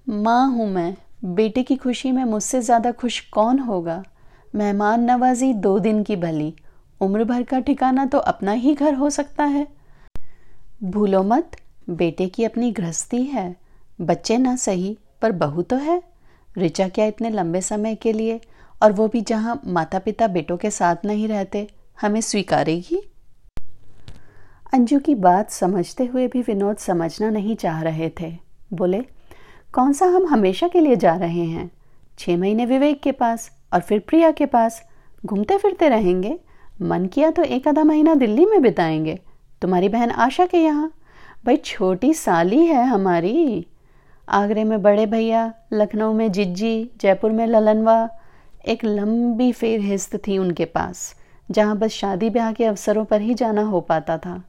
माँ 0.08 0.48
हूँ 0.48 0.68
मैं। 0.70 0.96
बेटे 1.25 1.62
की 1.62 1.76
खुशी 1.76 2.10
में 2.12 2.25
मुझसे 2.25 2.60
ज़्यादा 2.62 2.92
खुश 2.92 3.20
कौन 3.20 3.58
होगा? 3.58 4.04
मेहमान 4.54 5.00
नवाजी 5.00 5.52
दो 5.54 5.78
दिन 5.78 6.02
की 6.02 6.16
भली। 6.16 6.54
उम्र 7.00 7.25
भर 7.25 7.42
का 7.42 7.58
ठिकाना 7.60 8.06
तो 8.06 8.18
अपना 8.18 8.52
ही 8.52 8.75
घर 8.75 8.94
हो 8.94 9.10
सकता 9.10 9.44
है। 9.44 9.66
भूलो 10.84 11.22
मत, 11.22 11.56
बेटे 11.90 12.26
की 12.28 12.44
अपनी 12.44 12.70
गृहस्थी 12.72 13.22
है। 13.22 13.56
बच्चे 14.00 14.38
ना 14.38 14.56
सही, 14.56 14.98
पर 15.22 15.32
बहू 15.32 15.62
तो 15.62 15.76
है। 15.76 16.02
रिचा 16.58 16.88
क्या 16.88 17.04
इतने 17.04 17.30
लंबे 17.30 17.60
समय 17.60 17.94
के 17.94 18.12
लिए? 18.12 18.40
और 18.82 18.92
वो 18.92 19.08
भी 19.08 19.20
जहाँ 19.20 19.60
माता 19.66 19.98
पिता 19.98 20.26
बेटों 20.26 20.56
के 20.56 20.70
साथ 20.70 20.96
नहीं 21.04 21.28
रहते, 21.28 21.68
हमें 22.00 22.20
स्वीकारेगी? 22.20 23.02
अंजू 24.72 24.98
की 24.98 25.14
बात 25.14 25.50
समझते 25.50 26.06
हुए 26.06 26.28
भी 26.28 26.42
विनोद 26.42 26.76
समझना 26.76 27.30
नहीं 27.30 27.56
चाह 27.56 27.82
रहे 27.82 28.10
थे। 28.20 28.36
बोले 28.72 29.04
कौन 29.76 29.92
सा 29.92 30.06
हम 30.06 30.26
हमेशा 30.26 30.68
के 30.68 30.80
लिए 30.80 30.97
जा 30.97 31.14
रहे 31.14 31.45
हैं? 31.45 31.71
छह 32.18 32.37
महीने 32.37 32.66
विवेक 32.66 33.02
के 33.02 33.12
पास 33.12 33.50
और 33.73 33.80
फिर 33.80 33.99
प्रिया 33.99 34.30
के 34.30 34.47
पास। 34.47 34.88
घूमते 35.26 35.56
फिरते 35.56 35.88
रहेंगे। 35.88 36.38
मन 36.83 37.06
किया 37.06 37.30
तो 37.30 37.42
एक 37.42 37.68
आधा 37.68 37.85
महीना 37.85 38.14
दिल्ली 38.14 38.47
में 38.47 38.62
बिताएँगे। 38.62 39.18
तुम्हारी 39.62 39.88
बहन 39.88 40.11
आशा 40.11 40.47
के 40.47 40.59
यहाँ? 40.59 40.92
भाई, 41.47 41.56
छोटी 41.56 42.14
साली 42.14 42.66
है 42.66 42.87
हमारी। 42.87 43.66
आगरे 44.28 44.64
में 44.64 44.83
बड़े 44.83 45.06
भैया, 45.06 45.54
लखनऊ 45.73 46.12
में 46.12 46.33
जिज्जी, 46.33 46.90
जयपुर 47.00 47.33
में 47.33 47.47
ललनवा। 47.47 48.09
एक 48.68 48.85
लंबी 48.85 49.52
फेर 49.52 49.80
हिस्त 49.80 50.16
थी 50.16 50.38
उनके 50.38 50.64
पास, 50.64 51.14
जहाँ 51.50 51.78
बस 51.78 51.90
शादी 51.90 52.30
ब्याह 52.30 52.52
के 52.52 52.64
अवसरों 52.64 53.04
पर 53.04 53.21
ही 53.21 53.35
जाना 53.35 53.62
हो 53.62 53.80
पाता 53.80 54.18
था। 54.18 54.45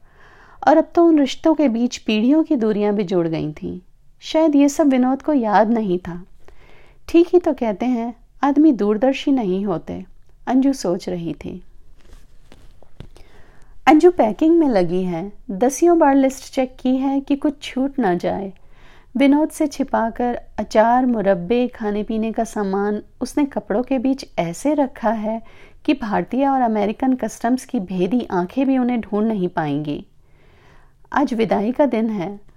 और 0.68 0.76
अब 0.76 0.88
तो 0.94 1.04
उन 1.04 1.18
रिश्तों 1.18 1.54
के 1.54 1.68
बीच 1.68 1.96
पीढ़ियों 1.96 2.42
की 2.42 2.56
दूरियाँ 2.56 2.94
भी 2.94 3.04
जुड़ 3.04 3.28
गई 3.28 3.52
थीं। 3.52 3.80
शायद 4.22 4.56
ये 4.56 4.68
सब 4.68 4.88
विनोद 4.88 5.22
को 5.22 5.32
याद 5.32 5.70
नहीं 5.70 5.98
था। 5.98 6.22
ठीक 7.08 7.28
ही 7.32 7.38
तो 7.38 7.52
कहते 7.52 7.86
हैं, 7.86 8.14
आदमी 8.42 8.72
दूरदर्शी 8.72 9.32
नहीं 9.32 9.64
होते, 9.66 10.04
अंजू 10.46 10.72
सोच 10.72 11.08
रही 11.08 11.34
थी। 11.34 11.62
अंजू 13.86 14.10
पैकिंग 14.10 14.58
में 14.58 14.68
लगी 14.68 15.02
है, 15.02 15.32
दसियों 15.50 15.98
बार 15.98 16.14
लिस्ट 16.14 16.52
चेक 16.54 16.76
की 16.80 16.96
है 16.96 17.20
कि 17.20 17.36
कुछ 17.36 17.62
छूट 17.62 17.98
ना 17.98 18.14
जाए। 18.14 18.52
विनोद 19.16 19.50
से 19.50 19.66
छिपाकर 19.66 20.40
अचार, 20.58 21.06
मुरब्बे 21.06 21.66
खाने 21.68 22.02
पीने 22.02 22.32
का 22.32 22.44
सामान, 22.44 23.02
उसने 23.20 23.44
कपड़ों 23.44 23.82
के 23.82 23.98
बीच 23.98 24.24
ऐसे 24.38 24.74
रखा 24.74 25.10
है 25.10 25.42
कि 25.84 25.94
भारतीय 25.94 26.46
और 26.46 26.60
अमेरिकन 26.60 27.12
कस्टम्स 27.12 27.64
की 27.64 27.80
भेदी 27.80 28.26
आँखें 28.30 28.66
भी 28.66 28.78
उन्हें 28.78 29.00
ढूंढ 29.00 29.28
नहीं 29.28 29.48
पाएँगी। 29.48 30.04
आज 31.12 31.34
विदाई 31.34 31.72
का 31.72 31.86
दिन 31.86 32.10
है 32.10 32.47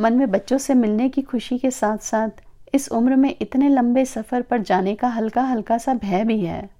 मन 0.00 0.12
में 0.12 0.30
बच्चों 0.30 0.58
से 0.58 0.74
मिलने 0.74 1.08
की 1.08 1.22
खुशी 1.22 1.58
के 1.58 1.70
साथ 1.70 1.98
साथ 1.98 2.28
इस 2.74 2.88
उम्र 2.92 3.16
में 3.16 3.34
इतने 3.40 3.68
लंबे 3.68 4.04
सफ़र 4.04 4.42
पर 4.42 4.60
जाने 4.60 4.94
का 4.94 5.08
हल्का 5.08 5.42
हल्का 5.42 5.78
सा 5.78 5.94
भय 5.94 6.24
भी 6.24 6.38
है। 6.40 6.70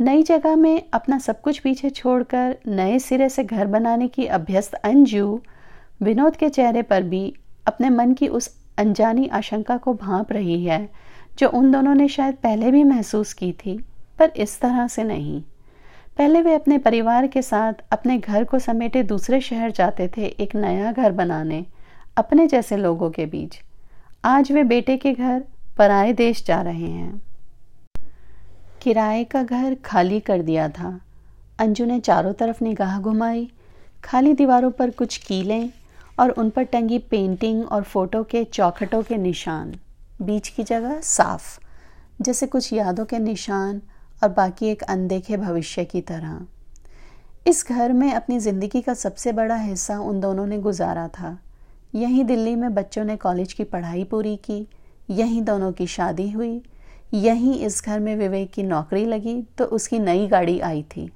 नई 0.00 0.22
जगह 0.22 0.56
में 0.56 0.82
अपना 0.92 1.18
सब 1.18 1.40
कुछ 1.40 1.58
पीछे 1.58 1.90
छोड़कर 1.90 2.56
नए 2.66 2.98
सिरे 2.98 3.28
से 3.28 3.44
घर 3.44 3.66
बनाने 3.66 4.08
की 4.08 4.26
अभ्यस्त 4.26 4.74
अंजू 4.74 5.40
विनोद 6.02 6.36
के 6.36 6.48
चेहरे 6.48 6.82
पर 6.82 7.02
भी 7.02 7.34
अपने 7.66 7.90
मन 7.90 8.12
की 8.12 8.28
उस 8.28 8.54
अनजानी 8.78 9.26
आशंका 9.28 9.76
को 9.76 9.94
भांप 9.94 10.32
रही 10.32 10.64
है, 10.64 10.88
जो 11.38 11.48
उन 11.48 11.70
दोनों 11.72 11.94
ने 11.94 12.08
शायद 12.08 12.34
पहले 12.34 12.70
भी 12.70 12.84
महसूस 12.84 13.32
की 13.32 13.52
थी, 13.52 13.78
पर 14.18 14.32
इस 14.36 14.60
तरह 14.60 14.86
से 14.88 15.04
नहीं। 15.04 15.40
पहले 16.18 16.42
वे 16.42 16.54
अपने 16.54 16.78
परिवार 16.78 17.26
के 17.26 17.42
साथ 17.42 17.72
अपने 17.92 18.18
घर 18.18 18.44
को 18.44 18.58
समेटे 18.58 19.02
दूसरे 19.02 19.40
शहर 19.40 19.70
जाते 19.70 20.10
थे 20.16 20.26
एक 20.26 20.54
नया 20.54 20.92
घर 20.92 21.12
बनाने। 21.12 21.64
अपने 22.16 22.46
जैसे 22.46 22.76
लोगों 22.76 23.10
के 23.10 23.26
बीच। 23.26 23.62
आज 24.24 24.52
वे 24.52 24.64
बेटे 24.64 24.96
के 24.96 25.12
घर, 25.12 25.44
पराए 25.78 26.12
देश 26.12 26.44
जा 26.46 26.62
रहे 26.62 26.90
हैं। 26.90 27.22
किराए 28.82 29.24
का 29.24 29.42
घर 29.42 29.74
खाली 29.74 30.20
कर 30.20 30.42
दिया 30.42 30.68
था। 30.68 31.00
अंजू 31.58 31.84
ने 31.84 32.00
चारों 32.00 32.32
तरफ़ 32.32 32.64
निगाह 32.64 33.00
घुमाई। 33.00 33.50
खाली 34.04 34.32
दीवारों 34.34 34.70
पर 34.70 34.90
कुछ 34.90 35.16
कीलें 35.16 35.70
और 36.20 36.30
उन 36.30 36.50
पर 36.50 36.62
टंगी 36.62 36.98
पेंटिंग 36.98 37.64
और 37.64 37.82
फ़ोटो 37.82 38.22
के 38.24 38.44
चौखटों 38.44 39.02
के 39.02 39.16
निशान। 39.16 39.76
बीच 40.22 40.48
की 40.48 40.62
जगह 40.62 41.00
साफ़, 41.00 41.60
जैसे 42.22 42.46
कुछ 42.46 42.72
यादों 42.72 43.04
के 43.04 43.18
निशान 43.18 43.82
और 44.22 44.28
बाकी 44.28 44.66
एक 44.66 44.82
अनदेखे 44.82 45.36
भविष्य 45.36 45.84
की 45.84 46.00
तरह। 46.00 46.40
इस 47.46 47.66
घर 47.68 47.92
में 47.92 48.12
अपनी 48.12 48.38
ज़िंदगी 48.38 48.80
का 48.80 48.94
सबसे 48.94 49.32
बड़ा 49.32 49.56
हिस्सा 49.56 49.98
उन 49.98 50.20
दोनों 50.20 50.46
ने 50.46 50.58
गुजारा 50.58 51.08
था। 51.08 51.38
यहीं 51.96 52.24
दिल्ली 52.24 52.54
में 52.56 52.74
बच्चों 52.74 53.04
ने 53.04 53.16
कॉलेज 53.16 53.52
की 53.52 53.64
पढ़ाई 53.64 54.04
पूरी 54.04 54.36
की, 54.36 54.66
यहीं 55.10 55.42
दोनों 55.42 55.72
की 55.72 55.86
शादी 55.86 56.30
हुई, 56.30 56.62
यहीं 57.14 57.58
इस 57.60 57.82
घर 57.84 58.00
में 58.00 58.16
विवेक 58.16 58.50
की 58.52 58.62
नौकरी 58.62 59.04
लगी 59.04 59.40
तो 59.58 59.64
उसकी 59.64 59.98
नई 59.98 60.26
गाड़ी 60.26 60.58
आई 60.60 60.82
थी। 60.82 61.10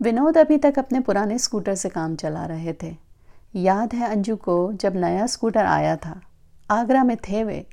विनोद 0.00 0.38
अभी 0.38 0.58
तक 0.58 0.78
अपने 0.78 1.00
पुराने 1.00 1.38
स्कूटर 1.38 1.74
से 1.74 1.88
काम 1.88 2.16
चला 2.16 2.44
रहे 2.44 2.72
थे। 2.82 2.94
याद 3.54 3.94
है 3.94 4.08
अंजू 4.10 4.36
को 4.36 4.72
जब 4.72 4.96
नया 4.96 5.26
स्कूटर 5.26 5.64
आया 5.64 5.96
था। 5.96 6.20
आगरा 6.70 7.04
में 7.04 7.16
थे 7.16 7.44
वे। 7.44 7.64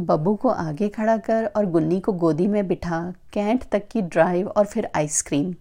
बब्बू 0.00 0.34
को 0.34 0.48
आगे 0.48 0.88
खड़ा 0.88 1.16
कर 1.16 1.46
और 1.46 1.66
गुन्नी 1.66 2.00
को 2.00 2.12
गोदी 2.12 2.46
में 2.46 2.66
बिठा, 2.68 3.00
कैंट 3.32 3.64
तक 3.72 3.88
की 3.88 4.02
ड्राइव 4.02 4.48
और 4.48 4.64
फिर 4.64 4.90
आइसक्रीम। 4.96 5.54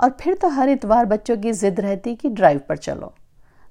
और 0.00 0.16
फिर 0.20 0.34
तो 0.34 0.48
हर 0.48 0.68
इतवार 0.68 1.06
बच्चों 1.06 1.36
की 1.36 1.52
जिद 1.52 1.80
रहती 1.80 2.14
कि 2.14 2.28
ड्राइव 2.28 2.60
पर 2.68 2.76
चलो। 2.76 3.14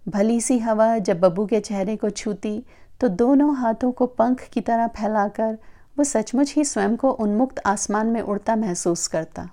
भली 0.10 0.42
सी 0.42 0.60
हवा 0.60 0.98
जब 0.98 1.20
बब्बू 1.20 1.46
के 1.46 1.60
चेहरे 1.60 1.96
को 1.96 2.10
छूती 2.10 2.64
तो 3.02 3.08
दोनों 3.08 3.56
हाथों 3.56 3.92
को 3.92 4.06
पंख 4.06 4.44
की 4.44 4.62
तरह 4.62 4.88
फैलाकर 4.88 5.58
वो 5.98 6.04
सचमुच 6.04 6.54
ही 6.54 6.66
स्वयं 6.66 6.96
को 6.96 7.12
उन्मुक्त 7.12 7.60
आसमान 7.66 8.08
में 8.08 8.22
उड़ता 8.22 8.56
महसूस 8.56 9.08
करता। 9.08 9.50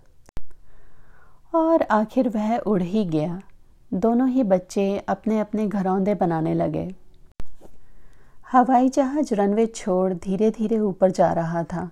और 1.55 1.83
आखिर 1.83 2.29
वह 2.29 2.59
उड़ 2.59 2.83
ही 2.83 3.05
गया। 3.05 3.41
दोनों 3.95 4.29
ही 4.29 4.43
बच्चे 4.43 4.99
अपने 5.09 5.41
अपने 5.41 5.67
घरौंदे 5.69 6.15
बनाने 6.15 6.55
लगे। 6.55 6.95
हवाई 8.53 8.89
जहाज़ 8.89 9.35
रनवे 9.35 9.67
छोड़ 9.67 10.15
धीरे 10.15 10.51
धीरे 10.51 10.79
ऊपर 10.79 11.11
जा 11.11 11.33
रहा 11.33 11.63
था। 11.63 11.91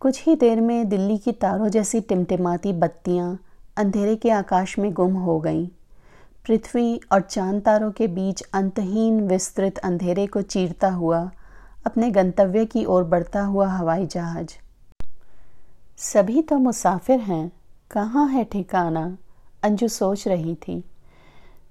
कुछ 0.00 0.26
ही 0.26 0.34
देर 0.34 0.60
में 0.60 0.88
दिल्ली 0.88 1.18
की 1.18 1.32
तारों 1.32 1.68
जैसी 1.68 2.00
टिमटिमाती 2.00 2.72
बत्तियाँ 2.72 3.38
अंधेरे 3.76 4.16
के 4.16 4.30
आकाश 4.30 4.78
में 4.78 4.92
गुम 4.92 5.14
हो 5.14 5.40
गईं। 5.40 5.68
पृथ्वी 6.46 7.00
और 7.12 7.20
चाँद 7.20 7.62
तारों 7.62 7.90
के 7.90 8.06
बीच 8.06 8.42
अंतहीन 8.42 9.20
विस्तृत 9.20 9.78
अंधेरे 9.78 10.26
को 10.26 10.42
चीरता 10.42 10.88
हुआ, 10.88 11.30
अपने 11.86 12.10
गंतव्य 12.10 12.64
की 12.64 12.84
ओर 12.84 13.04
बढ़ता 13.04 13.42
हुआ 13.42 13.66
हवाई 13.66 14.06
जहाज़। 14.06 14.50
सभी 15.96 16.42
तो 16.42 16.58
मुसाफिर 16.58 17.20
हैं, 17.20 17.52
कहाँ 17.90 18.28
है 18.28 18.44
ठिकाना? 18.44 19.18
अंजू 19.62 19.88
सोच 19.88 20.28
रही 20.28 20.54
थी। 20.54 20.84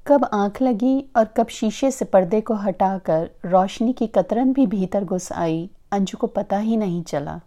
कब 0.08 0.30
आँख 0.34 0.62
लगी 0.62 1.06
और 1.16 1.26
कब 1.26 1.48
शीशे 1.48 1.92
से 1.92 2.06
पर्दे 2.06 2.42
को 2.42 2.54
हटाकर 2.54 3.30
रोशनी 3.46 3.94
की 3.94 4.08
कतरन 4.08 4.54
भी 4.54 4.68
भीतर 4.68 5.04
घुस 5.04 5.32
आई, 5.32 5.70
अंजू 5.92 6.18
को 6.18 6.28
पता 6.28 6.58
ही 6.58 6.78
नहीं 6.78 7.04
चला। 7.04 7.42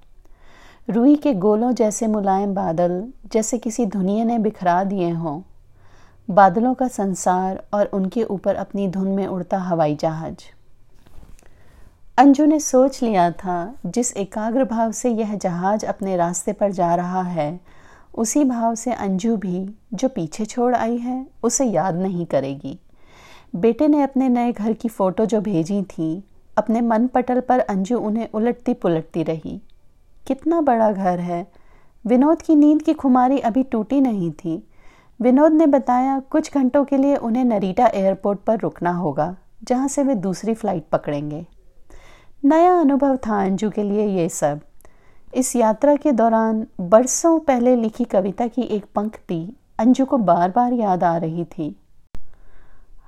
रुई 0.90 1.16
के 1.16 1.34
गोलों 1.34 1.72
जैसे 1.72 2.06
मुलायम 2.06 2.54
बादल, 2.54 3.12
जैसे 3.32 3.58
किसी 3.58 3.86
धुनिया 3.86 4.24
ने 4.24 4.38
बिखरा 4.38 4.84
दिए 4.84 5.10
हों। 5.10 5.53
बादलों 6.30 6.74
का 6.74 6.88
संसार 6.88 7.64
और 7.74 7.86
उनके 7.86 8.24
ऊपर 8.24 8.54
अपनी 8.54 8.88
धुन 8.88 9.08
में 9.08 9.26
उड़ता 9.26 9.58
हवाई 9.58 9.96
जहाज़। 9.96 10.36
अंजू 12.18 12.44
ने 12.44 12.60
सोच 12.60 13.02
लिया 13.02 13.30
था, 13.30 13.74
जिस 13.86 14.16
एकाग्र 14.16 14.64
भाव 14.64 14.92
से 14.92 15.10
यह 15.10 15.34
जहाज़ 15.36 15.86
अपने 15.86 16.16
रास्ते 16.16 16.52
पर 16.52 16.72
जा 16.72 16.94
रहा 16.94 17.22
है, 17.22 17.60
उसी 18.18 18.44
भाव 18.44 18.74
से 18.74 18.92
अंजू 18.92 19.36
भी 19.36 19.74
जो 19.94 20.08
पीछे 20.08 20.44
छोड़ 20.44 20.74
आई 20.74 20.96
है, 20.96 21.26
उसे 21.42 21.64
याद 21.64 21.94
नहीं 21.94 22.26
करेगी। 22.26 22.78
बेटे 23.56 23.88
ने 23.88 24.02
अपने 24.02 24.28
नए 24.28 24.52
घर 24.52 24.72
की 24.72 24.88
फ़ोटो 24.88 25.26
जो 25.26 25.40
भेजी 25.40 25.82
थी, 25.82 26.24
अपने 26.58 26.80
मन 26.80 27.06
पटल 27.06 27.40
पर 27.40 27.58
अंजू 27.58 27.98
उन्हें 27.98 28.28
उलटती 28.34 28.74
पुलटती 28.74 29.22
रही। 29.22 29.62
कितना 30.26 30.60
बड़ा 30.60 30.92
घर 30.92 31.20
है। 31.20 31.46
विनोद 32.06 32.42
की 32.42 32.54
नींद 32.54 32.82
की 32.82 32.92
खुमारी 32.92 33.38
अभी 33.38 33.62
टूटी 33.62 34.00
नहीं 34.00 34.32
थी। 34.32 34.68
विनोद 35.20 35.52
ने 35.52 35.66
बताया, 35.66 36.18
कुछ 36.20 36.54
घंटों 36.54 36.84
के 36.84 36.96
लिए 36.96 37.16
उन्हें 37.16 37.44
नरीटा 37.44 37.86
एयरपोर्ट 37.86 38.38
पर 38.38 38.58
रुकना 38.58 38.90
होगा, 38.90 39.36
जहाँ 39.62 39.88
से 39.88 40.02
वे 40.02 40.14
दूसरी 40.14 40.54
फ़्लाइट 40.54 40.88
पकड़ेंगे। 40.92 41.44
नया 42.44 42.74
अनुभव 42.80 43.16
था 43.16 43.42
अंजू 43.44 43.70
के 43.70 43.82
लिए 43.82 44.06
ये 44.08 44.28
सब। 44.28 44.60
इस 45.34 45.54
यात्रा 45.56 45.94
के 45.96 46.12
दौरान 46.12 46.66
बरसों 46.80 47.38
पहले 47.38 47.76
लिखी 47.76 48.04
कविता 48.04 48.46
की 48.46 48.62
एक 48.62 48.84
पंक्ति 48.94 49.56
अंजू 49.78 50.04
को 50.04 50.18
बार 50.18 50.50
बार 50.50 50.72
याद 50.72 51.04
आ 51.04 51.16
रही 51.16 51.44
थी। 51.44 51.74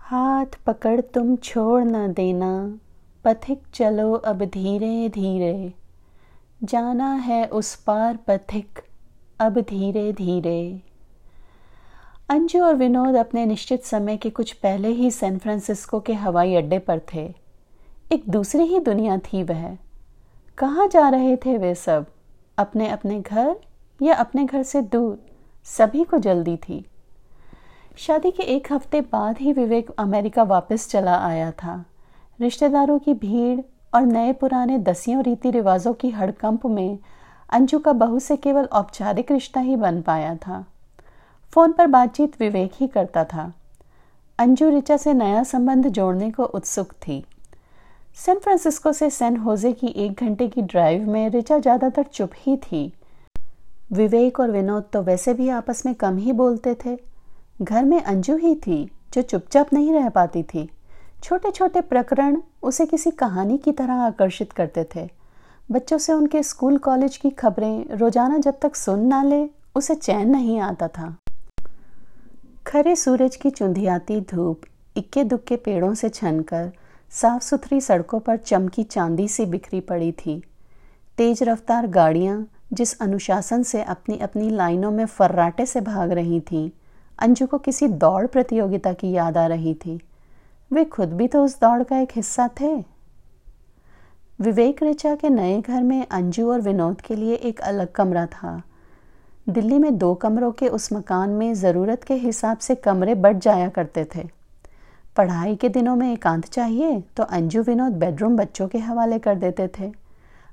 हाथ 0.00 0.56
पकड़ 0.66 1.00
तुम 1.14 1.36
छोड़ 1.36 1.82
न 1.84 2.12
देना, 2.12 2.78
पथिक 3.24 3.62
चलो 3.74 4.12
अब 4.12 4.44
धीरे 4.44 5.08
धीरे 5.08 5.72
जाना 6.62 7.12
है 7.12 7.44
उस 7.46 7.74
पार 7.76 8.18
पथिक, 8.28 8.80
अब 9.40 9.60
धीरे 9.60 10.12
धीरे 10.12 10.82
अंजू 12.28 12.64
और 12.64 12.74
विनोद 12.74 13.14
अपने 13.14 13.46
निश्चित 13.46 13.84
समय 13.84 14.16
के 14.16 14.30
कुछ 14.30 14.52
पहले 14.52 14.88
ही 14.88 15.10
सैन 15.10 15.38
फ्रांसिस्को 15.38 16.00
के 16.00 16.12
हवाई 16.12 16.54
अड्डे 16.54 16.78
पर 16.78 17.00
थे। 17.14 17.34
एक 18.12 18.24
दूसरी 18.28 18.62
ही 18.62 18.80
दुनिया 18.80 19.18
थी 19.18 19.42
वह। 19.42 19.78
कहाँ 20.58 20.88
जा 20.88 21.08
रहे 21.08 21.36
थे 21.36 21.58
वे 21.58 21.74
सब? 21.74 22.06
अपने 22.58 22.88
अपने 22.88 23.20
घर 23.20 23.56
या 24.02 24.14
अपने 24.14 24.44
घर 24.44 24.62
से 24.62 24.82
दूर? 24.82 25.18
सभी 25.64 26.04
को 26.04 26.18
जल्दी 26.18 26.56
थी। 26.56 26.84
शादी 27.96 28.30
के 28.30 28.42
एक 28.42 28.72
हफ़्ते 28.72 29.00
बाद 29.00 29.38
ही 29.38 29.52
विवेक 29.52 29.90
अमेरिका 29.90 30.42
वापस 30.42 30.90
चला 30.90 31.18
आया 31.18 31.50
था। 31.50 31.84
रिश्तेदारों 32.40 32.98
की 32.98 33.14
भीड़ 33.14 33.60
और 33.94 34.02
नए 34.02 34.32
पुराने 34.32 34.78
दसियों 34.78 35.22
रीति 35.22 35.50
रिवाजों 35.50 35.94
की 35.94 36.10
हड़कंप 36.10 36.66
में 36.66 36.98
अंजू 37.50 37.78
का 37.78 37.92
बहू 37.92 38.18
से 38.18 38.36
केवल 38.36 38.64
औपचारिक 38.64 39.32
रिश्ता 39.32 39.60
ही 39.60 39.76
बन 39.76 40.02
पाया 40.02 40.36
था। 40.36 40.64
फ़ोन 41.52 41.72
पर 41.72 41.86
बातचीत 41.86 42.40
विवेक 42.40 42.72
ही 42.74 42.86
करता 42.86 43.24
था। 43.24 43.52
अंजू 44.38 44.68
रिचा 44.70 44.96
से 44.96 45.12
नया 45.14 45.42
संबंध 45.44 45.88
जोड़ने 45.88 46.30
को 46.30 46.44
उत्सुक 46.44 46.92
थी। 47.02 47.24
सैन 48.16 48.38
फ्रांसिस्को 48.38 48.92
से 48.92 49.08
सैन 49.10 49.36
होजे 49.36 49.72
की 49.72 49.86
एक 49.96 50.20
घंटे 50.20 50.48
की 50.48 50.62
ड्राइव 50.62 51.08
में 51.10 51.28
रिचा 51.30 51.58
ज़्यादातर 51.58 52.02
चुप 52.04 52.30
ही 52.36 52.56
थी। 52.56 52.92
विवेक 53.92 54.40
और 54.40 54.50
विनोद 54.50 54.84
तो 54.92 55.02
वैसे 55.02 55.34
भी 55.34 55.48
आपस 55.48 55.84
में 55.86 55.94
कम 55.94 56.16
ही 56.18 56.32
बोलते 56.34 56.76
थे। 56.84 56.96
घर 57.62 57.84
में 57.84 58.00
अंजू 58.02 58.36
ही 58.36 58.54
थी, 58.56 58.84
जो 59.14 59.22
चुपचाप 59.22 59.72
नहीं 59.72 59.92
रह 59.92 60.08
पाती 60.10 60.42
थी। 60.44 60.68
छोटे 61.22 61.50
छोटे 61.50 61.80
प्रकरण 61.82 62.40
उसे 62.62 62.86
किसी 62.86 63.10
कहानी 63.10 63.58
की 63.58 63.72
तरह 63.72 64.02
आकर्षित 64.04 64.52
करते 64.52 64.86
थे। 64.94 65.08
बच्चों 65.68 65.98
से 65.98 66.12
उनके 66.12 66.42
स्कूल 66.42 66.76
कॉलेज 66.78 67.16
की 67.16 67.30
खबरें 67.32 67.96
रोज़ाना 67.98 68.38
जब 68.38 68.58
तक 68.62 68.76
सुन 68.76 69.06
ना 69.06 69.22
ले, 69.22 69.48
उसे 69.76 69.94
चैन 69.94 70.30
नहीं 70.30 70.58
आता 70.60 70.88
था। 70.88 71.16
खरे 72.66 72.96
सूरज 72.96 73.36
की 73.36 73.50
चुंधियाती 73.50 74.20
धूप 74.20 74.60
इक्के 74.96 75.24
दुक्के 75.24 75.56
पेड़ों 75.56 75.94
से 75.94 76.08
छनकर 76.08 76.72
साफ़ 77.10 77.42
सुथरी 77.42 77.80
सड़कों 77.80 78.20
पर 78.20 78.36
चमकी 78.36 78.82
चांदी 78.82 79.28
सी 79.28 79.46
बिखरी 79.46 79.80
पड़ी 79.80 80.12
थी। 80.12 80.42
तेज 81.16 81.42
रफ्तार 81.42 81.86
गाड़ियाँ, 81.86 82.46
जिस 82.72 83.00
अनुशासन 83.00 83.62
से 83.62 83.82
अपनी 83.82 84.18
अपनी 84.18 84.50
लाइनों 84.50 84.90
में 84.90 85.06
फर्राटे 85.06 85.66
से 85.66 85.80
भाग 85.80 86.12
रही 86.12 86.40
थीं, 86.40 86.70
अंजू 87.18 87.46
को 87.46 87.58
किसी 87.58 87.88
दौड़ 87.88 88.26
प्रतियोगिता 88.26 88.92
की 88.92 89.12
याद 89.12 89.38
आ 89.38 89.46
रही 89.46 89.74
थी। 89.74 90.00
वे 90.72 90.84
खुद 90.84 91.12
भी 91.12 91.28
तो 91.28 91.44
उस 91.44 91.60
दौड़ 91.60 91.82
का 91.82 91.98
एक 91.98 92.12
हिस्सा 92.16 92.50
थे। 92.60 92.76
विवेक 94.40 94.82
ऋचा 94.82 95.14
के 95.14 95.28
नए 95.28 95.60
घर 95.60 95.82
में 95.82 96.06
अंजू 96.06 96.52
और 96.52 96.60
विनोद 96.60 97.00
के 97.00 97.16
लिए 97.16 97.34
एक 97.34 97.60
अलग 97.60 97.92
कमरा 97.92 98.26
था। 98.26 98.62
दिल्ली 99.46 99.78
में 99.78 99.96
दो 99.98 100.14
कमरों 100.14 100.50
के 100.52 100.68
उस 100.68 100.92
मकान 100.92 101.30
में 101.30 101.52
ज़रूरत 101.54 102.04
के 102.04 102.14
हिसाब 102.14 102.58
से 102.58 102.74
कमरे 102.74 103.14
बढ़ 103.14 103.36
जाया 103.36 103.68
करते 103.68 104.04
थे। 104.14 104.22
पढ़ाई 105.16 105.54
के 105.56 105.68
दिनों 105.68 105.94
में 105.96 106.12
एकांत 106.12 106.46
चाहिए 106.46 107.00
तो 107.16 107.22
अंजू 107.22 107.62
विनोद 107.62 107.92
बेडरूम 107.92 108.36
बच्चों 108.36 108.66
के 108.68 108.78
हवाले 108.78 109.18
कर 109.18 109.34
देते 109.34 109.68
थे। 109.78 109.90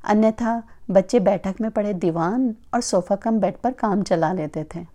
अन्यथा 0.03 0.61
बच्चे 0.91 1.19
बैठक 1.19 1.61
में 1.61 1.69
पड़े 1.71 1.93
दीवान 1.93 2.53
और 2.73 2.81
सोफा 2.81 3.15
कम 3.15 3.39
बेड 3.39 3.57
पर 3.57 3.71
काम 3.71 4.01
चला 4.01 4.31
लेते 4.33 4.63
थे। 4.75 4.85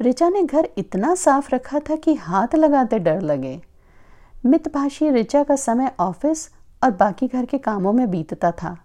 रिचा 0.00 0.28
ने 0.28 0.42
घर 0.42 0.68
इतना 0.78 1.14
साफ़ 1.14 1.54
रखा 1.54 1.78
था 1.80 1.96
कि 1.96 2.14
हाथ 2.14 2.54
लगाते 2.54 2.98
डर 2.98 3.20
लगे। 3.20 3.60
मितभाषी 4.46 5.10
रिचा 5.10 5.42
का 5.42 5.56
समय 5.56 5.90
ऑफ़िस 6.00 6.48
और 6.82 6.90
बाकी 6.90 7.26
घर 7.26 7.44
के 7.44 7.58
कामों 7.58 7.92
में 7.92 8.10
बीतता 8.10 8.50
था। 8.52 8.76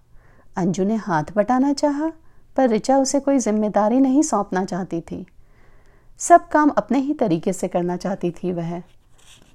अंजू 0.58 0.84
ने 0.84 0.96
हाथ 0.96 1.36
बटाना 1.36 1.74
चाहा 1.74 2.12
पर 2.58 2.70
रिचा 2.70 2.98
उसे 2.98 3.20
कोई 3.20 3.40
ज़िम्मेदारी 3.40 4.00
नहीं 4.00 4.22
सौंपना 4.24 4.64
चाहती 4.66 5.02
थी। 5.02 5.26
सब 6.20 6.48
काम 6.48 6.70
अपने 6.70 7.00
ही 7.00 7.14
तरीके 7.14 7.54
से 7.54 7.68
करना 7.68 7.98
चाहती 7.98 8.32
थी 8.34 8.52
वह। 8.52 8.82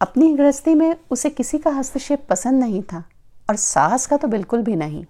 अपनी 0.00 0.32
गृहस्थी 0.34 0.74
में 0.74 0.94
उसे 1.10 1.30
किसी 1.30 1.58
का 1.58 1.70
हस्तक्षेप 1.70 2.26
पसंद 2.28 2.60
नहीं 2.60 2.82
था, 2.82 3.02
और 3.48 3.56
सास 3.56 4.06
का 4.06 4.16
तो 4.16 4.28
बिल्कुल 4.28 4.62
भी 4.62 4.76
नहीं। 4.76 5.04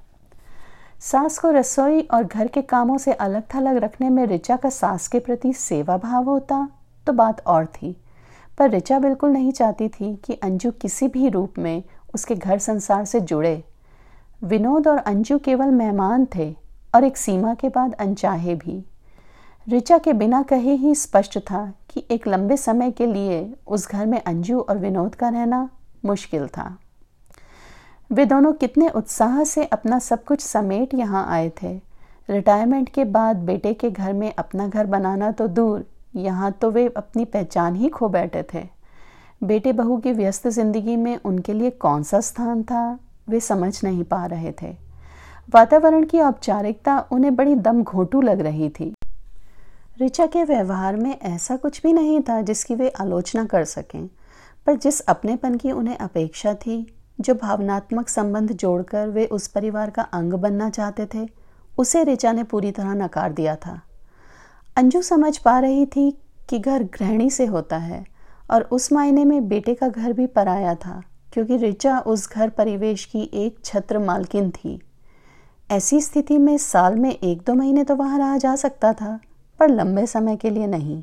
सास 1.01 1.39
को 1.39 1.51
रसोई 1.51 2.01
और 2.05 2.25
घर 2.25 2.47
के 2.47 2.63
कामों 2.63 2.97
से 2.99 3.13
अलग 3.15 3.43
थलग 3.55 3.77
रखने 3.77 4.09
में 4.11 4.25
रिचा 4.27 4.57
का 4.57 4.69
सास 4.71 5.09
के 5.09 5.19
प्रति 5.21 5.53
सेवा 5.53 5.97
भाव 5.97 6.25
होता 6.25 6.67
तो 7.07 7.13
बात 7.13 7.47
और 7.47 7.67
थी। 7.67 7.97
पर 8.59 8.71
रिचा 8.71 8.99
बिल्कुल 8.99 9.31
नहीं 9.31 9.53
चाहती 9.53 9.89
थी 9.89 10.15
कि 10.25 10.35
अंजू 10.35 10.71
किसी 10.73 11.09
भी 11.09 11.29
रूप 11.29 11.59
में 11.59 11.83
उसके 12.15 12.35
घर 12.35 12.59
संसार 12.61 13.05
से 13.05 13.21
जुड़े। 13.23 13.63
विनोद 14.43 14.89
और 14.89 14.99
अंजू 14.99 15.39
केवल 15.39 15.71
मेहमान 15.71 16.27
थे 16.35 16.55
और 16.95 17.05
एक 17.05 17.17
सीमा 17.17 17.55
के 17.55 17.69
बाद 17.69 17.95
अनचाहे 17.95 18.55
भी। 18.55 18.83
रिचा 19.67 19.99
के 19.99 20.13
बिना 20.13 20.43
कहे 20.43 20.75
ही 20.75 20.95
स्पष्ट 20.95 21.39
था 21.41 21.65
कि 21.91 22.05
एक 22.11 22.27
लंबे 22.29 22.57
समय 22.57 22.91
के 22.91 23.07
लिए 23.07 23.55
उस 23.67 23.89
घर 23.91 24.07
में 24.07 24.21
अंजू 24.21 24.61
और 24.61 24.79
विनोद 24.79 25.15
का 25.15 25.29
रहना 25.29 25.69
मुश्किल 26.05 26.47
था। 26.49 26.77
वे 28.11 28.25
दोनों 28.25 28.53
कितने 28.53 28.89
उत्साह 28.89 29.43
से 29.45 29.65
अपना 29.65 29.99
सब 29.99 30.25
कुछ 30.25 30.41
समेट 30.41 30.95
यहाँ 30.95 31.27
आए 31.29 31.51
थे। 31.63 31.73
रिटायरमेंट 32.29 32.89
के 32.89 33.05
बाद 33.07 33.37
बेटे 33.37 33.73
के 33.75 33.91
घर 33.91 34.13
में 34.13 34.33
अपना 34.35 34.69
घर 34.69 34.87
बनाना 34.87 35.31
तो 35.31 35.49
दूर, 35.49 35.85
यहाँ 36.17 36.51
तो 36.53 36.71
वे 36.71 36.87
अपनी 36.97 37.25
पहचान 37.25 37.77
ही 37.77 37.89
खो 37.89 38.09
बैठे 38.09 38.43
थे। 38.55 38.69
बेटे 39.43 39.73
बहू 39.73 39.97
की 39.97 40.13
व्यस्त 40.13 40.49
ज़िंदगी 40.49 40.97
में 40.97 41.17
उनके 41.17 41.53
लिए 41.53 41.71
कौन 41.71 42.03
सा 42.03 42.21
स्थान 42.21 42.63
था, 42.63 42.99
वे 43.29 43.41
समझ 43.41 43.85
नहीं 43.85 44.05
पा 44.05 44.25
रहे 44.27 44.53
थे। 44.53 44.75
वातावरण 45.49 46.05
की 46.05 46.21
औपचारिकता 46.21 46.99
उन्हें 47.13 47.35
बड़ी 47.37 47.55
दम 47.55 47.83
घोटू 47.83 48.21
लग 48.21 48.41
रही 48.41 48.69
थी। 48.69 48.95
ऋचा 50.03 50.27
के 50.27 50.45
व्यवहार 50.45 50.97
में 50.97 51.19
ऐसा 51.21 51.57
कुछ 51.57 51.83
भी 51.83 51.93
नहीं 51.93 52.21
था 52.21 52.41
जिसकी 52.41 52.75
वे 52.75 52.89
आलोचना 52.89 53.45
कर 53.45 53.65
सकें, 53.65 54.07
पर 54.67 54.77
जिस 54.77 55.01
अपनेपन 55.01 55.55
की 55.55 55.73
उन्हें 55.73 55.97
अपेक्षा 55.97 56.55
थी, 56.55 56.97
जो 57.21 57.35
भावनात्मक 57.35 58.09
संबंध 58.09 58.53
जोड़कर 58.53 59.09
वे 59.09 59.27
उस 59.27 59.49
परिवार 59.49 59.91
का 59.91 60.03
अंग 60.03 60.33
बनना 60.33 60.71
चाहते 60.71 61.07
थे, 61.15 61.29
उसे 61.79 62.05
ऋचा 62.05 62.33
ने 62.33 62.43
पूरी 62.43 62.71
तरह 62.71 62.95
नकार 62.95 63.33
दिया 63.33 63.57
था। 63.57 63.81
अंजू 64.77 65.03
समझ 65.03 65.39
पा 65.39 65.59
रही 65.59 65.87
थी 65.87 66.11
कि 66.49 66.59
घर 66.59 66.83
गृहिणी 66.83 67.31
से 67.31 67.47
होता 67.47 67.77
है, 67.77 68.05
और 68.51 68.63
उस 68.63 68.93
मायने 68.93 69.25
में 69.25 69.49
बेटे 69.49 69.75
का 69.75 69.89
घर 69.89 70.13
भी 70.13 70.27
पराया 70.27 70.75
था, 70.75 71.03
क्योंकि 71.33 71.57
ऋचा 71.57 71.99
उस 71.99 72.33
घर 72.33 72.49
परिवेश 72.49 73.05
की 73.05 73.31
एक 73.35 73.59
छत्र 73.65 73.99
मालकिन 73.99 74.51
थी। 74.51 74.81
ऐसी 75.73 76.01
स्थिति 76.01 76.37
में 76.39 76.57
साल 76.59 76.97
में 76.97 77.11
एक 77.11 77.43
दो 77.47 77.53
महीने 77.55 77.83
तो 77.85 77.95
वहाँ 77.97 78.19
रहा 78.19 78.37
जा 78.37 78.55
सकता 78.57 78.93
था, 78.93 79.19
पर 79.61 79.69
लंबे 79.69 80.07
समय 80.07 80.37
के 80.37 80.51
लिए 80.51 80.67
नहीं। 80.67 81.03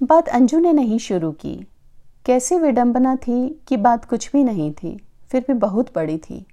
बात 0.00 0.28
अंजू 0.28 0.58
ने 0.58 0.72
नहीं 0.72 0.98
शुरू 0.98 1.30
की। 1.32 1.54
कैसी 2.26 2.56
विडंबना 2.56 3.14
थी 3.16 3.48
कि 3.68 3.76
बात 3.76 4.04
कुछ 4.04 4.30
भी 4.32 4.44
नहीं 4.44 4.70
थी, 4.72 4.96
फिर 5.30 5.44
भी 5.48 5.54
बहुत 5.54 5.90
बड़ी 5.94 6.16
थी। 6.18 6.46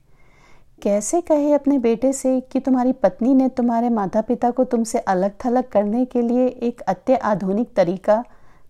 कैसे 0.81 1.21
कहे 1.21 1.53
अपने 1.53 1.77
बेटे 1.79 2.11
से 2.13 2.39
कि 2.41 2.59
तुम्हारी 2.59 2.91
पत्नी 2.93 3.33
ने 3.33 3.47
तुम्हारे 3.49 3.89
माता 3.89 4.21
पिता 4.21 4.49
को 4.51 4.63
तुमसे 4.63 4.99
अलग 4.99 5.31
थलग 5.45 5.67
करने 5.67 6.03
के 6.05 6.21
लिए 6.21 6.47
एक 6.47 6.81
अत्य 6.81 7.15
आधुनिक 7.15 7.73
तरीका 7.75 8.23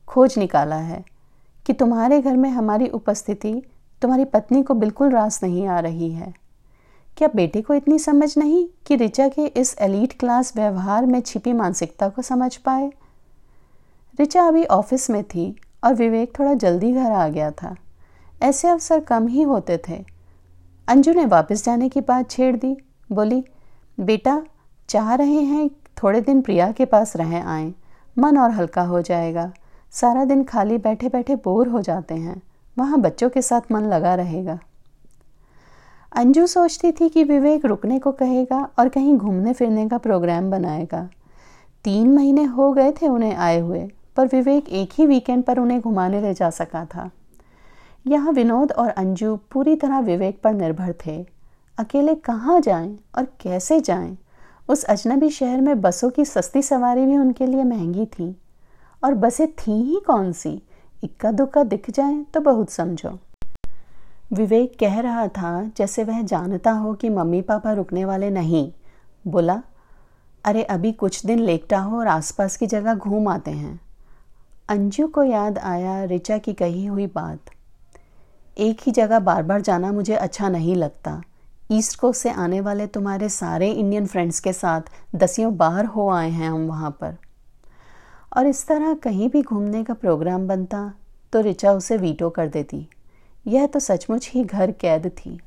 खोज 0.08 0.38
निकाला 0.38 0.76
है 0.76 1.04
कि 1.66 1.74
तुम्हारे 1.74 2.22
घर 2.22 2.36
में 2.36 2.50
हमारी 2.50 2.88
उपस्थिति 2.88 3.54
तुम्हारी 4.02 4.26
पत्नी 4.26 4.64
को 4.64 4.74
बिल्कुल 4.74 5.10
रास 5.10 5.44
नहीं 5.44 5.68
आ 5.68 5.80
रही 5.80 6.12
है। 6.12 6.49
क्या 7.20 7.30
बेटे 7.36 7.62
को 7.62 7.74
इतनी 7.74 8.00
समझ 8.00 8.38
नहीं 8.38 8.68
कि 8.86 8.96
रिचा 8.96 9.28
के 9.28 9.46
इस 9.46 9.76
एलीट 9.82 10.20
क्लास 10.20 10.56
व्यवहार 10.56 11.06
में 11.06 11.22
छिपी 11.22 11.54
मानसिकता 11.54 12.10
को 12.10 12.22
समझ 12.22 12.56
पाए। 12.56 12.92
रिचा 14.20 14.48
अभी 14.48 14.66
ऑफ़िस 14.66 15.10
में 15.10 15.24
थी 15.24 15.62
और 15.84 15.94
विवेक 15.94 16.40
थोड़ा 16.40 16.54
जल्दी 16.54 16.94
घर 16.94 17.12
आ 17.12 17.28
गया 17.28 17.52
था। 17.52 17.76
ऐसे 18.42 18.68
अवसर 18.68 19.00
कम 19.00 19.28
ही 19.28 19.42
होते 19.42 19.82
थे। 19.90 20.06
अंजू 20.88 21.14
ने 21.14 21.26
वापस 21.26 21.66
जाने 21.66 21.90
की 21.90 22.02
बात 22.02 22.32
छेड़ 22.32 22.56
दी। 22.56 22.78
बोली, 23.12 23.46
बेटा, 24.00 24.44
चाह 24.90 25.16
रहे 25.16 25.42
हैं 25.42 25.70
थोड़े 26.04 26.22
दिन 26.22 26.42
प्रिया 26.42 26.72
के 26.72 26.86
पास 26.86 27.16
रह 27.16 27.48
आए। 27.48 27.74
मन 28.18 28.38
और 28.38 28.52
हल्का 28.52 28.82
हो 28.82 29.02
जाएगा। 29.02 29.54
सारा 29.92 30.26
दिन 30.26 30.44
खाली 30.44 30.78
बैठे 30.78 31.10
बैठे 31.10 31.36
बोर 31.36 31.68
हो 31.68 31.82
जाते 31.82 32.16
हैं। 32.16 32.42
वहाँ 32.78 33.00
बच्चों 33.02 33.30
के 33.30 33.42
साथ 33.42 33.62
मन 33.72 33.82
लगा 33.82 34.16
रहेगा। 34.16 34.60
अंजू 36.16 36.48
सोचती 36.48 36.92
थी 36.92 37.10
कि 37.10 37.24
विवेक 37.24 37.66
रुकने 37.66 38.00
को 38.00 38.12
कहेगा 38.12 38.70
और 38.80 38.90
कहीं 38.90 39.18
घूमने 39.18 39.54
फिरने 39.54 39.90
का 39.90 39.98
प्रोग्राम 39.98 40.52
बनाएगा। 40.52 41.10
तीन 41.84 42.14
महीने 42.14 42.44
हो 42.44 42.74
गए 42.74 42.92
थे 42.92 43.08
उन्हें 43.08 43.36
आए 43.36 43.60
हुए, 43.60 43.92
पर 44.16 44.28
विवेक 44.28 44.70
एक 44.70 44.90
ही 44.94 45.06
वीकेंड 45.06 45.44
पर 45.44 45.60
उन्हें 45.60 45.82
घुमाने 45.82 46.22
ले 46.22 46.34
जा 46.34 46.50
सका 46.50 46.86
था। 46.86 47.12
यहाँ 48.08 48.32
विनोद 48.32 48.72
और 48.72 48.90
अंजू 48.90 49.36
पूरी 49.36 49.76
तरह 49.76 50.00
विवेक 50.00 50.42
पर 50.44 50.54
निर्भर 50.54 50.96
थे। 51.06 51.26
अकेले 51.78 52.16
कहाँ 52.16 52.62
जाएँ 52.62 53.00
और 53.18 53.26
कैसे 53.26 53.80
जाएँ? 53.80 54.18
उस 54.70 54.84
अजनबी 54.84 55.30
शहर 55.30 55.62
में 55.62 55.82
बसों 55.82 56.10
की 56.10 56.26
सस्ती 56.26 56.62
सवारी 56.62 57.06
भी 57.06 57.18
उनके 57.18 57.46
लिए 57.46 57.64
महँगी 57.64 58.06
थी। 58.06 58.36
और 59.04 59.14
बसें 59.14 59.48
थी 59.48 59.72
ही 59.72 60.00
कौन 60.08 60.32
सी? 60.32 60.62
इक्का 61.04 61.32
दुक्का 61.32 61.64
दिख 61.64 61.90
जाए 61.92 62.26
तो 62.34 62.42
बहुत 62.42 62.70
समझो। 62.70 63.20
विवेक 64.34 64.78
कह 64.80 65.00
रहा 65.00 65.28
था, 65.28 65.72
जैसे 65.78 66.04
वह 66.04 66.22
जानता 66.22 66.72
हो 66.72 66.94
कि 66.94 67.10
मम्मी 67.10 67.42
पापा 67.42 67.74
रुकने 67.74 68.06
वाले 68.06 68.30
नहीं। 68.30 68.72
बोला, 69.28 69.64
अरे, 70.46 70.64
अभी 70.64 70.92
कुछ 70.92 71.26
दिन 71.26 71.40
लेकटा 71.40 71.80
हो 71.80 72.00
और 72.00 72.08
आसपास 72.08 72.58
की 72.58 72.68
जगह 72.68 72.94
घूम 72.94 73.28
आते 73.28 73.52
हैं 73.52 73.80
अंजू 74.70 75.08
को 75.08 75.24
याद 75.24 75.58
आया 75.58 76.04
रिचा 76.04 76.38
की 76.38 76.54
कही 76.54 76.86
हुई 76.86 77.08
बात। 77.08 77.40
एक 78.58 78.82
ही 78.86 78.92
जगह 78.92 79.20
बार 79.20 79.44
बार 79.44 79.62
जाना 79.62 79.92
मुझे 79.92 80.16
अच्छा 80.16 80.50
नहीं 80.50 80.76
लगता। 80.76 81.22
ईस्ट 81.72 82.00
कोस्ट 82.00 82.22
से 82.22 82.30
आने 82.30 82.62
वाले 82.62 82.88
तुम्हारे 82.88 83.30
सारे 83.30 83.72
इंडियन 83.72 84.06
फ्रेंड्स 84.06 84.40
के 84.40 84.54
साथ 84.54 84.82
दसियों 85.16 85.58
बाहर 85.58 85.86
हो 85.86 86.10
आए 86.10 86.30
हैं 86.30 86.50
हम 86.50 86.68
वहाँ 86.68 86.92
पर। 86.92 87.16
और 88.38 88.48
इस 88.48 88.68
तरह 88.68 88.94
कहीं 88.94 89.30
भी 89.30 89.42
घूमने 89.42 89.84
का 89.84 89.94
प्रोग्राम 89.94 90.48
बनता 90.48 90.94
तो 91.34 91.42
रिचा 91.42 91.72
उसे 91.72 91.98
वीटो 91.98 92.30
कर 92.30 92.48
देती। 92.48 92.88
यह 93.50 93.66
तो 93.66 93.80
सचमुच 93.80 94.30
ही 94.30 94.44
घर 94.44 94.72
कैद 94.72 95.08
थी। 95.18 95.40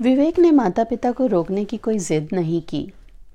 विवेक 0.00 0.38
ने 0.38 0.50
माता 0.50 0.84
पिता 0.84 1.12
को 1.12 1.26
रोकने 1.26 1.64
की 1.64 1.76
कोई 1.76 1.98
जिद 1.98 2.28
नहीं 2.32 2.60
की। 2.62 2.90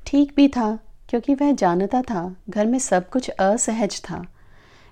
ठीक 0.06 0.34
भी 0.36 0.48
था, 0.48 0.78
क्योंकि 1.10 1.34
वह 1.36 1.52
जानता 1.52 2.02
था, 2.02 2.36
घर 2.50 2.66
में 2.66 2.80
सब 2.80 3.10
कुछ 3.10 3.30
असहज 3.30 4.00
था। 4.02 4.26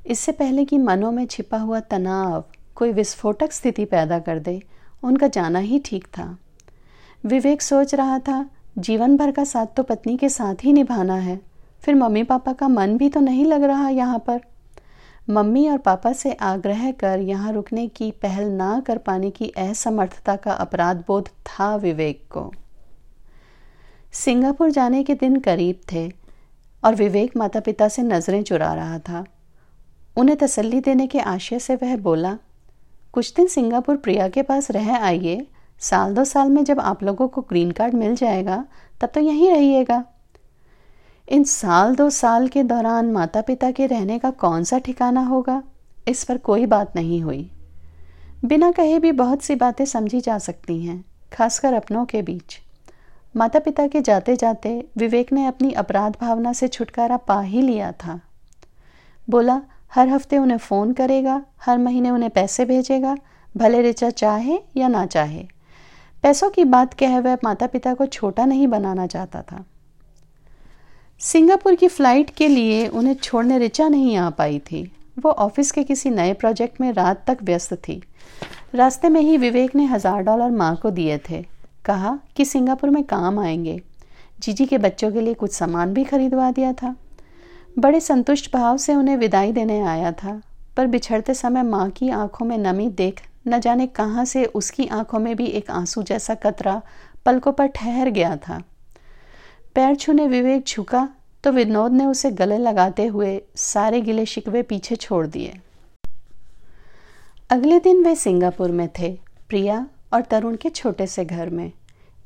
इससे 0.06 0.32
पहले 0.32 0.66
कि 0.66 0.78
मनों 0.78 1.12
में 1.12 1.26
छिपा 1.26 1.58
हुआ 1.58 1.80
तनाव 1.80 2.44
कोई 2.76 2.92
विस्फोटक 2.92 3.52
स्थिति 3.52 3.86
पैदा 3.86 4.20
कर 4.20 4.40
दे, 4.40 4.62
उनका 5.04 5.28
जाना 5.28 5.60
ही 5.60 5.80
ठीक 5.80 6.08
था। 6.08 6.38
विवेक 7.26 7.62
सोच 7.62 7.94
रहा 7.96 8.20
था, 8.20 8.46
जीवन 8.78 9.18
भर 9.18 9.32
का 9.32 9.44
साथ 9.44 9.76
तो 9.78 9.84
पत्नी 9.84 10.18
के 10.18 10.30
साथ 10.30 10.64
ही 10.64 10.74
निभाना 10.74 11.16
है, 11.16 11.40
फिर 11.84 11.96
मम्मी 11.96 12.24
पापा 12.24 12.54
का 12.54 12.68
मन 12.68 12.98
भी 12.98 13.10
तो 13.10 13.20
नहीं 13.20 13.46
लग 13.46 13.64
रहा 13.64 13.90
यहाँ 13.90 14.20
पर। 14.20 14.42
मम्मी 15.28 15.68
और 15.70 15.78
पापा 15.78 16.12
से 16.14 16.32
आग्रह 16.34 16.92
कर 16.92 17.20
यहाँ 17.20 17.52
रुकने 17.54 17.88
की 17.88 18.12
पहल 18.12 18.50
ना 18.50 18.80
कर 18.80 18.98
पाने 18.98 19.30
की 19.30 19.50
असमर्थता 19.50 20.36
का 20.36 20.52
अपराध 20.52 21.04
बोध 21.08 21.30
था 21.48 21.76
विवेक 21.76 22.24
को। 22.32 22.52
सिंगापुर 24.14 24.70
जाने 24.70 25.04
के 25.04 25.16
दिन 25.16 25.40
करीब 25.40 25.82
थे 25.92 26.08
और 26.84 26.96
विवेक 26.96 27.38
माता 27.38 27.60
पिता 27.60 27.88
से 27.88 28.02
नज़रें 28.02 28.44
चुरा 28.44 28.74
रहा 28.74 29.00
था। 29.00 29.26
उन्हें 30.18 30.38
तसल्ली 30.38 30.80
देने 30.80 31.08
के 31.08 31.20
आशय 31.20 31.60
से 31.60 31.76
वह 31.76 31.98
बोला, 31.98 32.38
कुछ 33.14 33.34
दिन 33.34 33.48
सिंगापुर 33.48 33.98
प्रिया 33.98 34.28
के 34.30 34.42
पास 34.42 34.72
रह 34.72 34.96
आइए। 34.98 35.46
साल 35.82 36.14
दो 36.14 36.24
साल 36.24 36.50
में 36.50 36.64
जब 36.64 36.80
आप 36.80 37.04
लोगों 37.04 37.28
को 37.28 37.42
ग्रीन 37.42 37.72
कार्ड 37.72 37.94
मिल 37.94 38.16
जाएगा, 38.16 38.66
तब 39.02 39.10
तो 39.10 39.20
यहीं 39.20 39.50
रहिएगा। 39.52 40.04
इन 41.30 41.44
साल 41.44 41.96
दो 41.96 42.10
साल 42.10 42.48
के 42.48 42.64
दौरान 42.64 43.12
माता 43.12 43.42
पिता 43.42 43.72
के 43.72 43.86
रहने 43.86 44.20
का 44.20 44.32
कौन 44.32 44.64
सा 44.64 44.78
ठिकाना 44.78 45.22
होगा? 45.22 45.64
इस 46.08 46.24
पर 46.24 46.38
कोई 46.38 46.66
बात 46.66 46.96
नहीं 46.96 47.22
हुई। 47.22 47.52
बिना 48.46 48.72
कहे 48.72 49.00
भी 49.00 49.12
बहुत 49.12 49.42
सी 49.42 49.56
बातें 49.56 49.86
समझी 49.86 50.22
जा 50.22 50.38
सकती 50.38 50.86
हैं, 50.86 51.06
खासकर 51.34 51.74
अपनों 51.74 52.06
के 52.06 52.22
बीच। 52.22 52.60
माता 53.36 53.60
पिता 53.60 53.88
के 53.88 54.02
जाते 54.02 54.36
जाते 54.36 54.90
विवेक 54.98 55.34
ने 55.34 55.46
अपनी 55.46 55.72
अपराध 55.72 56.18
भावना 56.22 56.54
से 56.54 56.68
छुटकारा 56.68 57.18
पा 57.18 57.42
ही 57.42 57.62
लिया 57.62 57.92
था। 57.92 58.20
बोला, 59.30 59.62
हर 59.96 60.10
हफ़्ते 60.10 60.38
उन्हें 60.38 60.58
फ़ोन 60.58 60.94
करेगा, 60.94 61.44
हर 61.62 61.78
महीने 61.78 62.10
उन्हें 62.10 62.32
पैसे 62.32 62.66
भेजेगा, 62.66 63.18
भले 63.58 63.82
रिचा 63.82 64.10
चाहे 64.10 64.60
या 64.78 64.88
ना 64.88 65.06
चाहे। 65.06 65.48
पैसों 66.24 66.50
की 66.50 66.64
बात 66.64 66.94
कह 66.94 67.20
वह 67.20 67.38
माता 67.44 67.68
पिता 67.68 67.94
को 67.94 68.06
छोटा 68.06 68.46
नहीं 68.46 68.68
बनाना 68.68 69.08
चाहता 69.08 69.42
था। 69.42 69.66
सिंगापुर 71.22 71.76
की 71.76 71.88
फ़्लाइट 71.88 72.30
के 72.30 72.48
लिए 72.48 72.88
उन्हें 72.88 73.14
छोड़ने 73.14 73.58
रिचा 73.58 73.88
नहीं 73.88 74.16
आ 74.18 74.30
पाई 74.30 74.60
थी। 74.60 74.82
वो 75.20 75.32
ऑफ़िस 75.32 75.72
के 75.72 75.84
किसी 75.84 76.10
नए 76.10 76.34
प्रोजेक्ट 76.34 76.82
में 76.82 76.92
रात 76.94 77.24
तक 77.28 77.38
व्यस्त 77.44 77.74
थी। 77.74 78.02
रास्ते 78.76 79.10
में 79.10 79.20
ही 79.22 79.38
विवेक 79.38 79.76
ने 79.76 79.86
हज़ार 79.86 80.22
डॉलर 80.22 80.52
माँ 80.52 80.76
को 80.76 80.90
दिए 80.90 81.18
थे। 81.30 81.42
कहा 81.86 82.20
कि 82.36 82.46
सिंगापुर 82.46 82.90
में 82.90 83.04
काम 83.04 83.40
आएँगे। 83.40 83.80
जीजी 84.40 84.66
के 84.66 84.78
बच्चों 84.78 85.12
के 85.12 85.22
लिए 85.22 85.34
कुछ 85.34 85.54
सामान 85.54 85.94
भी 85.94 86.04
खरीदवा 86.04 86.52
दिया 86.52 86.74
था। 86.74 86.96
बड़े 87.80 88.00
संतुष्ट 88.00 88.52
भाव 88.54 88.78
से 88.78 88.96
उन्हें 88.96 89.18
विदाई 89.18 89.52
देने 89.52 89.80
आया 89.80 90.12
था। 90.12 90.42
पर 90.78 90.88
बिछड़ते 90.88 91.34
समय 91.34 91.64
माँ 91.64 91.90
की 91.90 92.10
आँखों 92.10 92.46
में 92.46 92.58
नमी 92.58 92.88
देख 92.90 93.22
न 93.48 93.60
जाने 93.60 93.88
कहाँ 93.88 94.26
से 94.26 94.46
उसकी 94.46 94.88
आँखों 94.88 95.20
में 95.20 95.36
भी 95.36 95.46
एक 95.48 95.72
आँसू 95.72 96.04
जैसा 96.04 96.36
कतरा 96.36 96.82
पलकों 97.26 97.52
पर 97.52 97.68
ठहर 97.68 98.10
गया 98.10 98.36
था। 98.38 98.62
पैर 99.76 99.96
छूने 99.96 100.28
विवेक 100.28 100.66
झुका 100.68 101.10
तो 101.44 101.52
विनोद 101.52 101.92
ने 101.92 102.06
उसे 102.06 102.30
गले 102.32 102.58
लगाते 102.58 103.06
हुए 103.06 103.42
सारे 103.56 104.02
गिले 104.02 104.26
शिकवे 104.26 104.62
पीछे 104.62 104.96
छोड़ 104.96 105.26
दिए। 105.28 105.54
अगले 107.50 107.80
दिन 107.80 108.04
वे 108.04 108.16
सिंगापुर 108.16 108.72
में 108.72 108.88
थे, 109.00 109.12
प्रिया 109.50 109.88
और 110.14 110.22
तरुण 110.22 110.56
के 110.56 110.70
छोटे 110.70 111.08
से 111.08 111.26
घर 111.26 111.50
में। 111.50 111.72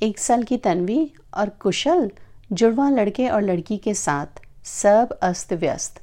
एक 0.03 0.19
साल 0.19 0.43
की 0.43 0.57
तन्वी 0.57 1.11
और 1.33 1.49
कुशल, 1.49 2.11
जुड़वा 2.51 2.89
लड़के 2.89 3.27
और 3.29 3.41
लड़की 3.41 3.77
के 3.77 3.93
साथ 3.93 4.41
सब 4.65 5.17
अस्त 5.21 5.53
व्यस्त। 5.53 5.99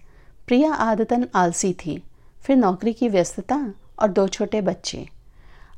प्रिया 0.47 0.73
आदतन 0.73 1.27
आलसी 1.35 1.73
थी, 1.73 2.03
फिर 2.43 2.57
नौकरी 2.57 2.93
की 2.93 3.09
व्यस्तता 3.09 3.75
और 3.99 4.09
दो 4.09 4.27
छोटे 4.29 4.61
बच्चे। 4.61 5.07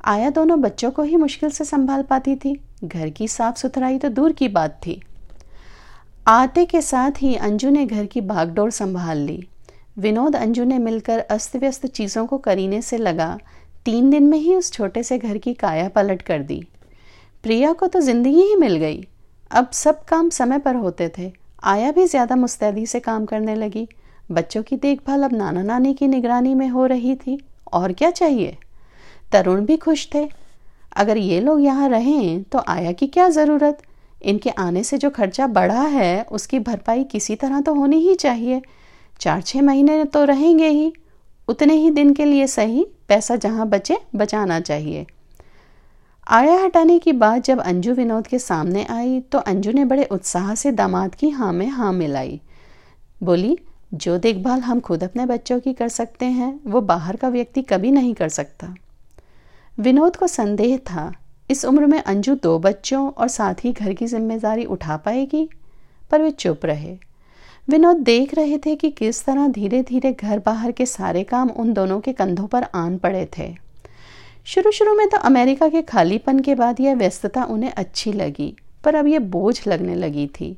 आया 0.04 0.30
दोनों 0.30 0.60
बच्चों 0.60 0.90
को 0.90 1.02
ही 1.02 1.16
मुश्किल 1.16 1.50
से 1.50 1.64
संभाल 1.64 2.02
पाती 2.02 2.36
थी। 2.36 2.60
घर 2.84 3.10
की 3.10 3.28
साफ़ 3.28 3.56
सुथराई 3.56 3.98
तो 3.98 4.08
दूर 4.08 4.32
की 4.32 4.48
बात 4.48 4.80
थी। 4.86 5.02
आते 6.28 6.64
के 6.64 6.80
साथ 6.82 7.20
ही 7.22 7.34
अंजू 7.36 7.68
ने 7.70 7.84
घर 7.86 8.06
की 8.06 8.20
भागदौड़ 8.20 8.70
संभाल 8.70 9.18
ली। 9.18 9.46
विनोद 9.98 10.34
अंजू 10.36 10.64
ने 10.64 10.78
मिलकर 10.78 11.18
अस्त 11.20 11.56
व्यस्त 11.56 11.86
चीज़ों 11.86 12.26
को 12.26 12.38
करीने 12.38 12.80
से 12.82 12.98
लगा। 12.98 13.38
तीन 13.84 14.10
दिन 14.10 14.26
में 14.28 14.36
ही 14.38 14.54
उस 14.56 14.70
छोटे 14.72 15.02
से 15.02 15.18
घर 15.18 15.38
की 15.38 15.54
काया 15.54 15.88
पलट 15.88 16.22
कर 16.22 16.42
दी। 16.42 16.60
प्रिया 17.44 17.72
को 17.72 17.86
तो 17.86 18.00
ज़िंदगी 18.00 18.42
ही 18.42 18.56
मिल 18.56 18.76
गई। 18.76 19.02
अब 19.50 19.70
सब 19.72 20.04
काम 20.04 20.28
समय 20.30 20.58
पर 20.58 20.74
होते 20.74 21.10
थे। 21.18 21.32
आया 21.64 21.92
भी 21.92 22.06
ज़्यादा 22.06 22.36
मुस्तैदी 22.36 22.86
से 22.86 23.00
काम 23.00 23.24
करने 23.26 23.54
लगी। 23.54 23.88
बच्चों 24.30 24.62
की 24.62 24.76
देखभाल 24.76 25.22
अब 25.22 25.32
नाना 25.32 25.62
नानी 25.62 25.94
की 25.94 26.06
निगरानी 26.06 26.54
में 26.54 26.68
हो 26.68 26.86
रही 26.86 27.16
थी। 27.16 27.40
और 27.72 27.92
क्या 27.92 28.10
चाहिए? 28.12 28.56
तरुण 29.32 29.64
भी 29.64 29.76
खुश 29.78 30.08
थे। 30.14 30.28
अगर 30.96 31.16
ये 31.16 31.40
लोग 31.40 31.64
यहाँ 31.64 31.88
रहें 31.88 32.42
तो 32.42 32.64
आया 32.68 32.92
की 32.92 33.06
क्या 33.06 33.28
ज़रूरत? 33.30 33.82
इनके 34.22 34.50
आने 34.50 34.82
से 34.84 34.98
जो 34.98 35.10
खर्चा 35.10 35.46
बढ़ा 35.46 35.82
है, 35.82 36.22
उसकी 36.22 36.58
भरपाई 36.58 37.04
किसी 37.04 37.34
तरह 37.34 37.60
तो 37.60 37.74
होनी 37.74 37.96
ही 37.96 38.14
चाहिए। 38.14 38.62
चार 39.20 39.42
छः 39.42 39.62
महीने 39.62 40.04
तो 40.04 40.24
रहेंगे 40.24 40.68
ही। 40.68 40.92
उतने 41.48 41.74
ही 41.74 41.90
दिन 41.90 42.12
के 42.14 42.24
लिए 42.24 42.46
सही, 42.46 42.86
पैसा 43.08 43.36
जहाँ 43.36 43.68
बचे, 43.68 43.98
बचाना 44.16 44.60
चाहिए। 44.60 45.06
आया 46.28 46.64
हटाने 46.64 46.98
की 46.98 47.12
बात 47.12 47.44
जब 47.44 47.60
अंजू 47.60 47.92
विनोद 47.94 48.26
के 48.26 48.38
सामने 48.38 48.84
आई 48.84 49.20
तो 49.20 49.38
अंजू 49.38 49.72
ने 49.72 49.84
बड़े 49.84 50.04
उत्साह 50.04 50.54
से 50.54 50.72
दामाद 50.72 51.14
की 51.14 51.30
हाँ 51.30 51.52
में 51.52 51.68
हाँ 51.68 51.92
मिलाई। 51.92 52.40
बोली, 53.22 53.58
जो 53.94 54.18
देखभाल 54.18 54.60
हम 54.60 54.80
खुद 54.80 55.04
अपने 55.04 55.26
बच्चों 55.26 55.60
की 55.60 55.72
कर 55.72 55.88
सकते 55.88 56.26
हैं, 56.26 56.60
वो 56.66 56.80
बाहर 56.80 57.16
का 57.16 57.28
व्यक्ति 57.28 57.62
कभी 57.62 57.90
नहीं 57.90 58.14
कर 58.14 58.28
सकता। 58.28 58.74
विनोद 59.80 60.16
को 60.16 60.26
संदेह 60.26 60.76
था 60.76 61.12
इस 61.50 61.64
उम्र 61.64 61.86
में 61.86 61.98
अंजू 61.98 62.34
दो 62.34 62.58
बच्चों 62.58 63.10
और 63.10 63.28
साथ 63.28 63.64
ही 63.64 63.72
घर 63.72 63.92
की 63.92 64.06
ज़िम्मेदारी 64.06 64.64
उठा 64.64 64.96
पाएगी? 64.96 65.48
पर 66.10 66.22
वे 66.22 66.30
चुप 66.30 66.66
रहे। 66.66 66.96
विनोद 67.68 67.96
देख 67.96 68.34
रहे 68.34 68.58
थे 68.58 68.74
कि 68.76 68.90
किस 68.90 69.24
तरह 69.24 69.48
धीरे 69.48 69.82
धीरे 69.82 70.12
घर 70.12 70.38
बाहर 70.38 70.72
के 70.72 70.86
सारे 70.86 71.22
काम 71.24 71.50
उन 71.50 71.72
दोनों 71.72 72.00
के 72.00 72.12
कंधों 72.12 72.46
पर 72.46 72.66
आन 72.74 72.96
पड़े 72.98 73.26
थे। 73.38 73.52
शुरू 74.46 74.70
शुरू 74.70 74.94
में 74.94 75.08
तो 75.08 75.16
अमेरिका 75.16 75.68
के 75.68 75.82
खालीपन 75.82 76.38
के 76.40 76.54
बाद 76.54 76.80
यह 76.80 76.94
व्यस्तता 76.94 77.44
उन्हें 77.44 77.72
अच्छी 77.72 78.12
लगी, 78.12 78.54
पर 78.84 78.94
अब 78.94 79.06
यह 79.06 79.18
बोझ 79.18 79.68
लगने 79.68 79.94
लगी 79.94 80.26
थी। 80.40 80.56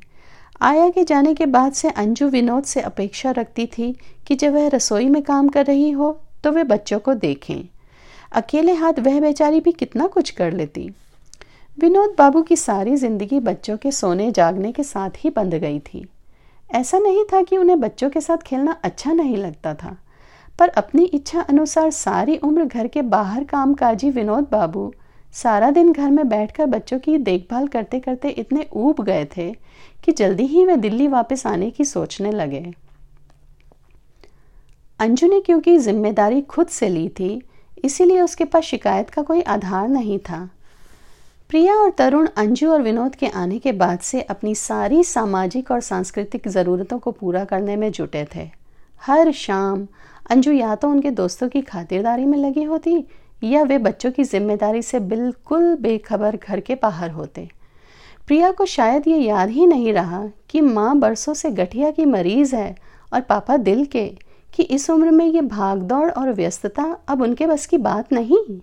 आया 0.60 0.88
के 0.88 1.04
जाने 1.04 1.34
के 1.34 1.46
बाद 1.46 1.72
से 1.72 1.90
अंजू 1.90 2.28
विनोद 2.28 2.64
से 2.64 2.80
अपेक्षा 2.80 3.30
रखती 3.30 3.66
थी 3.68 3.94
कि 4.26 4.34
जब 4.34 4.54
वह 4.54 4.68
रसोई 4.68 5.08
में 5.08 5.22
काम 5.22 5.48
कर 5.48 5.66
रही 5.66 5.90
हो 5.90 6.18
तो 6.44 6.50
वे 6.52 6.64
बच्चों 6.64 6.98
को 6.98 7.14
देखें। 7.14 7.68
अकेले 8.32 8.72
हाथ 8.74 8.98
वह 8.98 9.20
बेचारी 9.20 9.60
भी 9.60 9.72
कितना 9.72 10.06
कुछ 10.06 10.30
कर 10.30 10.52
लेती। 10.52 10.88
विनोद 11.78 12.14
बाबू 12.18 12.42
की 12.42 12.56
सारी 12.56 12.96
ज़िंदगी 12.96 13.40
बच्चों 13.40 13.76
के 13.76 13.90
सोने 13.92 14.30
जागने 14.32 14.72
के 14.72 14.82
साथ 14.84 15.10
ही 15.18 15.30
बंध 15.30 15.54
गई 15.54 15.78
थी। 15.78 16.06
ऐसा 16.70 16.98
नहीं 16.98 17.24
था 17.24 17.42
कि 17.42 17.56
उन्हें 17.56 17.78
बच्चों 17.80 18.10
के 18.10 18.20
साथ 18.20 18.38
खेलना 18.38 18.76
अच्छा 18.84 19.12
नहीं 19.12 19.36
लगता 19.36 19.74
था, 19.74 19.96
पर 20.58 20.68
अपनी 20.68 21.04
इच्छा 21.04 21.40
अनुसार 21.40 21.90
सारी 21.90 22.36
उम्र 22.38 22.64
घर 22.64 22.86
के 22.86 23.02
बाहर 23.08 23.44
कामकाजी 23.44 24.10
विनोद 24.10 24.48
बाबू 24.52 24.92
सारा 25.34 25.70
दिन 25.70 25.92
घर 25.92 26.10
में 26.10 26.28
बैठकर 26.28 26.66
बच्चों 26.66 26.98
की 26.98 27.18
देखभाल 27.18 27.66
करते 27.68 28.00
करते 28.00 28.28
इतने 28.28 28.66
ऊब 28.74 29.02
गए 29.04 29.24
थे 29.36 29.52
कि 30.04 30.12
जल्दी 30.12 30.46
ही 30.46 30.64
वे 30.66 30.76
दिल्ली 30.78 31.06
वापस 31.08 31.46
आने 31.46 31.70
की 31.70 31.84
सोचने 31.86 32.30
लगे। 32.32 32.64
अंजू 35.00 35.26
ने 35.26 35.40
क्योंकि 35.40 35.76
ज़िम्मेदारी 35.78 36.40
खुद 36.42 36.66
से 36.68 36.88
ली 36.88 37.08
थी 37.10 37.40
इसीलिए 37.84 38.20
उसके 38.20 38.44
पास 38.44 38.64
शिकायत 38.64 39.10
का 39.10 39.22
कोई 39.22 39.40
आधार 39.42 39.88
नहीं 39.88 40.18
था। 40.20 40.48
प्रिया 41.50 41.74
और 41.74 41.90
तरुण 41.90 42.28
अंजू 42.36 42.70
और 42.70 42.82
विनोद 42.82 43.14
के 43.14 43.26
आने 43.28 43.58
के 43.58 43.72
बाद 43.74 43.98
से 44.00 44.20
अपनी 44.22 44.54
सारी 44.54 45.02
सामाजिक 45.04 45.70
और 45.70 45.80
सांस्कृतिक 45.80 46.48
ज़रूरतों 46.48 46.98
को 46.98 47.10
पूरा 47.12 47.44
करने 47.44 47.76
में 47.76 47.90
जुटे 47.92 48.26
थे। 48.34 48.48
हर 49.02 49.30
शाम 49.32 49.86
अंजू 50.30 50.52
या 50.52 50.74
तो 50.74 50.88
उनके 50.88 51.10
दोस्तों 51.12 51.48
की 51.48 51.60
खातिरदारी 51.62 52.24
में 52.24 52.38
लगी 52.38 52.62
होती 52.64 53.04
या 53.42 53.62
वे 53.62 53.78
बच्चों 53.78 54.10
की 54.10 54.24
ज़िम्मेदारी 54.24 54.82
से 54.82 55.00
बिल्कुल 55.00 55.74
बेखबर 55.80 56.36
घर 56.38 56.60
के 56.60 56.74
बाहर 56.74 57.10
होते। 57.10 57.48
प्रिया 58.26 58.50
को 58.52 58.66
शायद 58.66 59.08
ये 59.08 59.18
याद 59.18 59.50
ही 59.50 59.66
नहीं 59.66 59.92
रहा 59.92 60.22
कि 60.50 60.60
माँ 60.60 60.98
बरसों 60.98 61.34
से 61.34 61.50
गठिया 61.52 61.90
की 61.90 62.04
मरीज़ 62.06 62.54
है 62.56 62.74
और 63.12 63.20
पापा 63.20 63.56
दिल 63.58 63.84
के 63.86 64.10
कि 64.54 64.62
इस 64.62 64.90
उम्र 64.90 65.10
में 65.10 65.26
ये 65.26 65.40
भागदौड़ 65.40 66.10
और 66.10 66.32
व्यस्तता 66.32 66.84
अब 67.08 67.22
उनके 67.22 67.46
बस 67.46 67.66
की 67.66 67.78
बात 67.78 68.12
नहीं। 68.12 68.60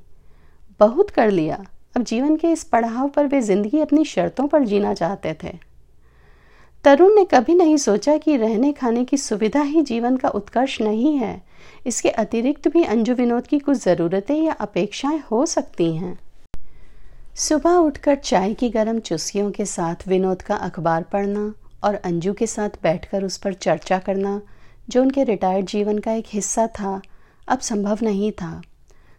बहुत 0.79 1.09
कर 1.09 1.31
लिया। 1.31 1.63
अब 1.95 2.03
जीवन 2.03 2.35
के 2.35 2.51
इस 2.51 2.63
पड़ाव 2.63 3.07
पर 3.09 3.27
वे 3.27 3.41
ज़िंदगी 3.41 3.79
अपनी 3.79 4.05
शर्तों 4.05 4.47
पर 4.47 4.63
जीना 4.63 4.93
चाहते 4.93 5.33
थे। 5.43 5.53
तरुण 6.83 7.15
ने 7.15 7.23
कभी 7.25 7.53
नहीं 7.55 7.77
सोचा 7.77 8.17
कि 8.17 8.35
रहने 8.37 8.71
खाने 8.71 9.03
की 9.05 9.17
सुविधा 9.17 9.61
ही 9.61 9.81
जीवन 9.81 10.17
का 10.17 10.29
उत्कर्ष 10.29 10.79
नहीं 10.81 11.17
है। 11.17 11.41
इसके 11.87 12.09
अतिरिक्त 12.09 12.67
भी 12.67 12.83
अंजू 12.83 13.13
विनोद 13.13 13.47
की 13.47 13.59
कुछ 13.59 13.77
ज़रूरतें 13.77 14.35
या 14.35 14.53
अपेक्षाएँ 14.53 15.21
हो 15.31 15.45
सकती 15.45 15.91
हैं। 15.95 16.17
सुबह 17.37 17.75
उठकर 17.75 18.15
चाय 18.15 18.53
की 18.53 18.69
गर्म 18.69 18.99
चुस्कियों 18.99 19.49
के 19.51 19.65
साथ 19.65 20.07
विनोद 20.07 20.41
का 20.41 20.55
अखबार 20.55 21.03
पढ़ना 21.03 21.53
और 21.83 21.95
अंजू 21.95 22.33
के 22.33 22.47
साथ 22.47 22.69
बैठकर 22.83 23.23
उस 23.23 23.37
पर 23.37 23.53
चर्चा 23.53 23.99
करना 23.99 24.41
जो 24.89 25.01
उनके 25.01 25.23
रिटायर्ड 25.23 25.65
जीवन 25.65 25.97
का 25.97 26.11
एक 26.11 26.25
हिस्सा 26.27 26.67
था, 26.67 27.01
अब 27.47 27.59
संभव 27.59 27.99
नहीं 28.03 28.31
था। 28.31 28.61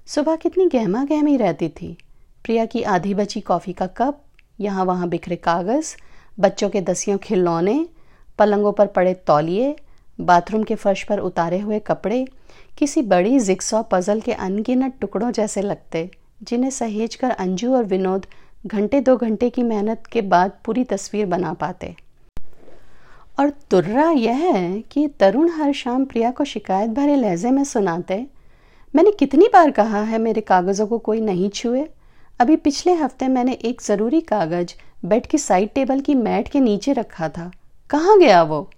सुबह 0.07 0.37
कितनी 0.37 0.67
गहमा 0.67 1.05
गहमी 1.05 1.37
रहती 1.37 1.69
थी। 1.69 1.99
प्रिया 2.45 2.65
की 2.65 2.83
आधी 2.83 3.15
बची 3.15 3.41
कॉफ़ी 3.41 3.73
का 3.73 3.87
कप, 3.87 4.21
यहाँ 4.61 4.85
वहाँ 4.85 5.09
बिखरे 5.09 5.37
कागज़, 5.37 5.97
बच्चों 6.41 6.69
के 6.69 6.81
दसियों 6.81 7.19
खिलौने, 7.19 7.87
पलंगों 8.39 8.73
पर 8.73 8.87
पड़े 8.87 9.15
तौलिए, 9.15 9.77
बाथरूम 10.21 10.63
के 10.63 10.75
फर्श 10.75 11.03
पर 11.03 11.19
उतारे 11.19 11.59
हुए 11.59 11.79
कपड़े, 11.79 12.27
किसी 12.79 13.03
बड़ी 13.03 13.39
जिक्सॉ 13.41 13.83
पजल 13.83 14.21
के 14.21 14.33
अनगिनत 14.33 14.95
टुकड़ों 15.01 15.31
जैसे 15.31 15.63
लगते, 15.63 16.11
जिन्हें 16.43 16.71
सहेज 16.71 17.15
कर 17.15 17.31
अंजू 17.31 17.75
और 17.75 17.85
विनोद 17.85 18.27
घंटे 18.67 19.01
दो 19.01 19.17
घंटे 19.17 19.51
की 19.51 19.63
मेहनत 19.63 20.07
के 20.13 20.23
बाद 20.23 20.53
पूरी 20.65 20.85
तस्वीर 20.85 21.27
बना 21.27 21.53
पाते। 21.53 21.97
और 23.39 23.51
तुर्रा 23.71 24.11
यह 24.11 24.37
है 24.37 24.81
कि 24.83 25.07
तरुण 25.21 25.51
हर 25.51 25.73
शाम 25.73 26.05
प्रिया 26.05 26.31
को 26.31 26.45
शिकायत 26.45 26.91
भरे 26.91 27.17
लहजे 27.17 27.51
में 27.51 27.65
सुनाते, 27.65 28.27
मैंने 28.95 29.11
कितनी 29.11 29.49
बार 29.53 29.71
कहा 29.71 30.03
है 30.03 30.19
मेरे 30.19 30.41
कागज़ों 30.41 30.87
को 30.87 30.99
कोई 30.99 31.21
नहीं 31.21 31.49
छुए? 31.51 31.85
अभी 32.41 32.57
पिछले 32.57 32.93
हफ़्ते 32.93 33.29
मैंने 33.29 33.53
एक 33.53 33.83
ज़रूरी 33.83 34.21
कागज़ 34.21 34.75
बेड 35.05 35.27
की 35.27 35.39
साइड 35.39 35.71
टेबल 35.75 36.01
की 36.01 36.15
मैट 36.15 36.49
के 36.49 36.61
नीचे 36.61 36.93
रखा 36.93 37.29
था। 37.29 37.51
कहाँ 37.91 38.19
गया 38.19 38.43
वो? 38.43 38.71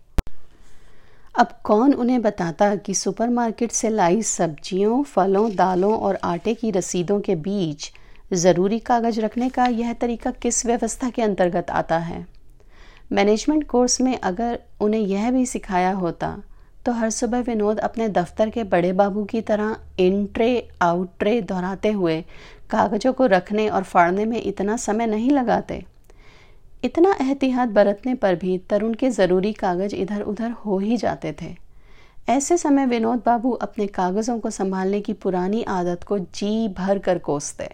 अब 1.38 1.48
कौन 1.64 1.92
उन्हें 1.92 2.20
बताता 2.22 2.74
कि 2.76 2.94
सुपरमार्केट 2.94 3.72
से 3.72 3.88
लाई 3.88 4.22
सब्जियों, 4.22 5.02
फलों, 5.02 5.54
दालों 5.54 5.96
और 5.98 6.18
आटे 6.24 6.54
की 6.54 6.70
रसीदों 6.70 7.20
के 7.20 7.34
बीच 7.36 7.90
ज़रूरी 8.32 8.78
कागज़ 8.78 9.20
रखने 9.20 9.48
का 9.48 9.66
यह 9.66 9.92
तरीका 9.92 10.30
किस 10.30 10.64
व्यवस्था 10.66 11.10
के 11.10 11.22
अंतर्गत 11.22 11.70
आता 11.70 11.98
है? 11.98 12.26
मैनेजमेंट 13.10 13.66
कोर्स 13.68 14.00
में 14.00 14.18
अगर 14.18 14.58
उन्हें 14.80 15.00
यह 15.00 15.30
भी 15.30 15.44
सिखाया 15.46 15.92
होता 15.92 16.36
तो 16.86 16.92
हर 16.92 17.10
सुबह 17.10 17.40
विनोद 17.40 17.78
अपने 17.78 18.08
दफ्तर 18.08 18.50
के 18.50 18.64
बड़े 18.64 18.92
बाबू 18.92 19.24
की 19.24 19.40
तरह 19.40 19.76
इन 19.98 20.24
ट्रे 20.26 20.68
आउट 20.82 21.10
ट्रे 21.18 21.40
दोहराते 21.42 21.90
हुए 21.90 22.20
कागज़ों 22.70 23.12
को 23.12 23.26
रखने 23.26 23.68
और 23.68 23.82
फाड़ने 23.82 24.24
में 24.24 24.40
इतना 24.42 24.76
समय 24.76 25.06
नहीं 25.06 25.30
लगाते। 25.30 25.82
इतना 26.84 27.14
एहतियात 27.20 27.68
बरतने 27.68 28.14
पर 28.14 28.34
भी 28.34 28.56
तरुण 28.70 28.94
के 28.94 29.10
ज़रूरी 29.10 29.52
कागज़ 29.52 29.94
इधर 29.94 30.22
उधर 30.22 30.50
हो 30.64 30.78
ही 30.78 30.96
जाते 30.96 31.34
थे। 31.42 31.54
ऐसे 32.28 32.56
समय 32.56 32.86
विनोद 32.86 33.22
बाबू 33.26 33.50
अपने 33.52 33.86
कागज़ों 33.86 34.38
को 34.38 34.50
संभालने 34.50 35.00
की 35.00 35.12
पुरानी 35.12 35.62
आदत 35.62 36.04
को 36.04 36.18
जी 36.18 36.68
भर 36.68 36.98
कर 36.98 37.18
कोसते। 37.18 37.70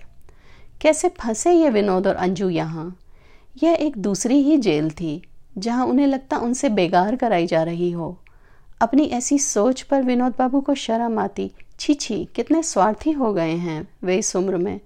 कैसे 0.80 1.08
फंसे 1.08 1.52
ये 1.52 1.70
विनोद 1.70 2.06
और 2.06 2.14
अंजू 2.14 2.48
यहाँ? 2.50 2.94
यह 3.62 3.72
एक 3.72 3.98
दूसरी 3.98 4.42
ही 4.42 4.56
जेल 4.56 4.90
थी, 4.90 5.22
जहाँ 5.58 5.86
उन्हें 5.86 6.06
लगता 6.06 6.38
उनसे 6.38 6.68
बेगार 6.68 7.16
कराई 7.16 7.46
जा 7.46 7.62
रही 7.62 7.90
हो। 7.90 8.18
अपनी 8.82 9.04
ऐसी 9.04 9.38
सोच 9.38 9.82
पर 9.82 10.02
विनोद 10.02 10.34
बाबू 10.38 10.60
को 10.60 10.74
शर्म 10.74 11.18
आती, 11.18 11.50
छी 11.80 11.94
छी, 11.94 12.28
कितने 12.34 12.62
स्वार्थी 12.62 13.10
हो 13.10 13.32
गए 13.32 13.52
हैं 13.52 13.88
वे 14.04 14.16
इस 14.16 14.36
उम्र 14.36 14.56
में। 14.56 14.80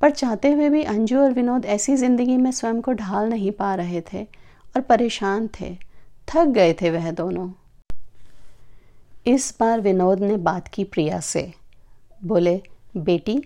पर 0.00 0.10
चाहते 0.10 0.52
हुए 0.52 0.68
भी 0.68 0.82
अंजू 0.82 1.18
और 1.18 1.32
विनोद 1.32 1.66
ऐसी 1.66 1.96
ज़िंदगी 1.96 2.36
में 2.36 2.50
स्वयं 2.50 2.80
को 2.80 2.92
ढाल 2.92 3.28
नहीं 3.28 3.50
पा 3.50 3.74
रहे 3.74 4.00
थे 4.00 4.22
और 4.76 4.80
परेशान 4.80 5.48
थे। 5.60 5.76
थक 6.28 6.44
गए 6.44 6.72
थे 6.72 6.90
वह 6.90 7.10
दोनों। 7.10 7.50
इस 9.26 9.56
बार 9.60 9.80
विनोद 9.80 10.20
ने 10.20 10.36
बात 10.36 10.68
की 10.68 10.84
प्रिया 10.84 11.20
से। 11.20 11.52
बोले, 12.24 12.62
बेटी, 12.96 13.42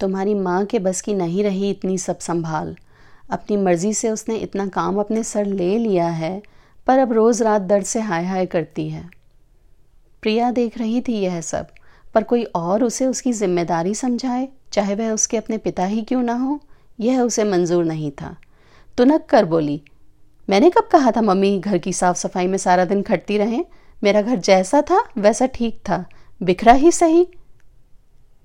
तुम्हारी 0.00 0.34
माँ 0.34 0.64
के 0.64 0.78
बस 0.78 1.00
की 1.00 1.14
नहीं 1.14 1.44
रही 1.44 1.70
इतनी 1.70 1.98
सब 1.98 2.18
संभाल। 2.18 2.76
अपनी 3.28 3.56
मर्ज़ी 3.56 3.92
से 3.94 4.10
उसने 4.10 4.36
इतना 4.36 4.66
काम 4.66 4.98
अपने 5.00 5.22
सर 5.22 5.46
ले 5.46 5.76
लिया 5.78 6.08
है, 6.08 6.42
पर 6.86 6.98
अब 6.98 7.12
रोज़ 7.12 7.42
रात 7.44 7.62
दर्द 7.62 7.84
से 7.84 8.00
हाय 8.00 8.24
हाय 8.24 8.46
करती 8.46 8.88
है। 8.88 9.08
प्रिया 10.22 10.50
देख 10.50 10.78
रही 10.78 11.00
थी 11.00 11.12
यह 11.14 11.40
सब, 11.40 11.66
पर 12.14 12.22
कोई 12.22 12.44
और 12.44 12.84
उसे 12.84 13.06
उसकी 13.06 13.32
ज़िम्मेदारी 13.32 13.94
समझाए, 13.94 14.48
चाहे 14.72 14.94
वह 14.94 15.12
उसके 15.12 15.36
अपने 15.36 15.58
पिता 15.58 15.84
ही 15.84 16.02
क्यों 16.02 16.22
ना 16.22 16.34
हो, 16.34 16.58
यह 17.00 17.20
उसे 17.20 17.44
मंजूर 17.44 17.84
नहीं 17.84 18.10
था। 18.12 18.34
तुनक 18.98 19.26
कर 19.26 19.44
बोली, 19.44 19.80
मैंने 20.48 20.70
कब 20.70 20.88
कहा 20.92 21.10
था 21.10 21.20
मम्मी 21.20 21.58
घर 21.58 21.78
की 21.78 21.92
साफ़ 21.92 22.16
सफ़ाई 22.16 22.46
में 22.46 22.58
सारा 22.58 22.84
दिन 22.84 23.02
खटती 23.02 23.38
रहें? 23.38 23.64
मेरा 24.02 24.22
घर 24.22 24.36
जैसा 24.36 24.80
था, 24.82 25.02
वैसा 25.18 25.46
ठीक 25.46 25.78
था। 25.88 26.04
बिखरा 26.40 26.72
ही 26.72 26.92
सही? 26.92 27.26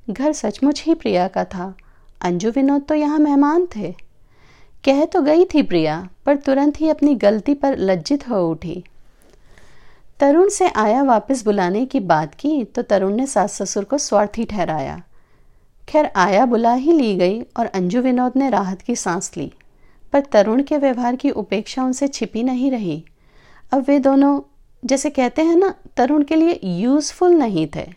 घर 0.10 0.32
सचमुच 0.34 0.84
ही 0.84 0.93
प्रिया 0.93 1.28
का 1.28 1.43
था। 1.46 1.74
अंजू 2.22 2.52
विनोद 2.52 2.86
तो 2.89 2.96
यहाँ 2.96 3.19
मेहमान 3.19 3.67
थे। 3.76 3.93
कह 4.84 5.04
तो 5.06 5.22
गई 5.22 5.46
थी 5.46 5.62
प्रिया, 5.62 6.10
पर 6.26 6.36
तुरंत 6.36 6.80
ही 6.82 6.89
अपनी 6.89 7.15
गलती 7.15 7.54
पर 7.54 7.78
लज्जित 7.78 8.28
हो 8.30 8.50
उठी। 8.50 8.84
तरुण 10.19 10.50
से 10.50 10.67
आया 10.67 11.04
वापस 11.04 11.43
बुलाने 11.46 11.86
की 11.86 12.00
बात 12.00 12.34
की 12.36 12.63
तो 12.65 12.82
तरुण 12.82 13.15
ने 13.15 13.28
सास 13.28 13.54
ससुर 13.54 13.84
को 13.84 13.98
स्वार्थी 13.98 14.46
ठहराया। 14.46 15.02
खैर, 15.88 16.12
आया 16.15 16.46
बुला 16.46 16.74
ही 16.74 16.93
ली 16.93 17.15
गई 17.15 17.41
और 17.58 17.65
अंजू 17.65 18.02
विनोद 18.02 18.34
ने 18.36 18.50
राहत 18.50 18.82
की 18.82 18.96
सांस 18.96 19.32
ली, 19.38 19.52
पर 20.13 20.19
तरुण 20.22 20.63
के 20.63 20.78
व्यवहार 20.78 21.15
की 21.15 21.30
उपेक्षा 21.30 21.84
उनसे 21.84 22.08
छिपी 22.08 22.43
नहीं 22.43 22.72
रही। 22.72 23.04
अब 23.72 23.86
वे 23.88 24.00
दोनों, 24.00 24.39
जैसे 24.84 25.10
कहते 25.10 25.41
हैं 25.41 25.56
ना, 25.56 25.74
तरुण 25.98 26.24
के 26.24 26.36
लिए 26.36 26.60
यूजफुल 26.63 27.32
नहीं 27.32 27.67
थे। 27.76 27.88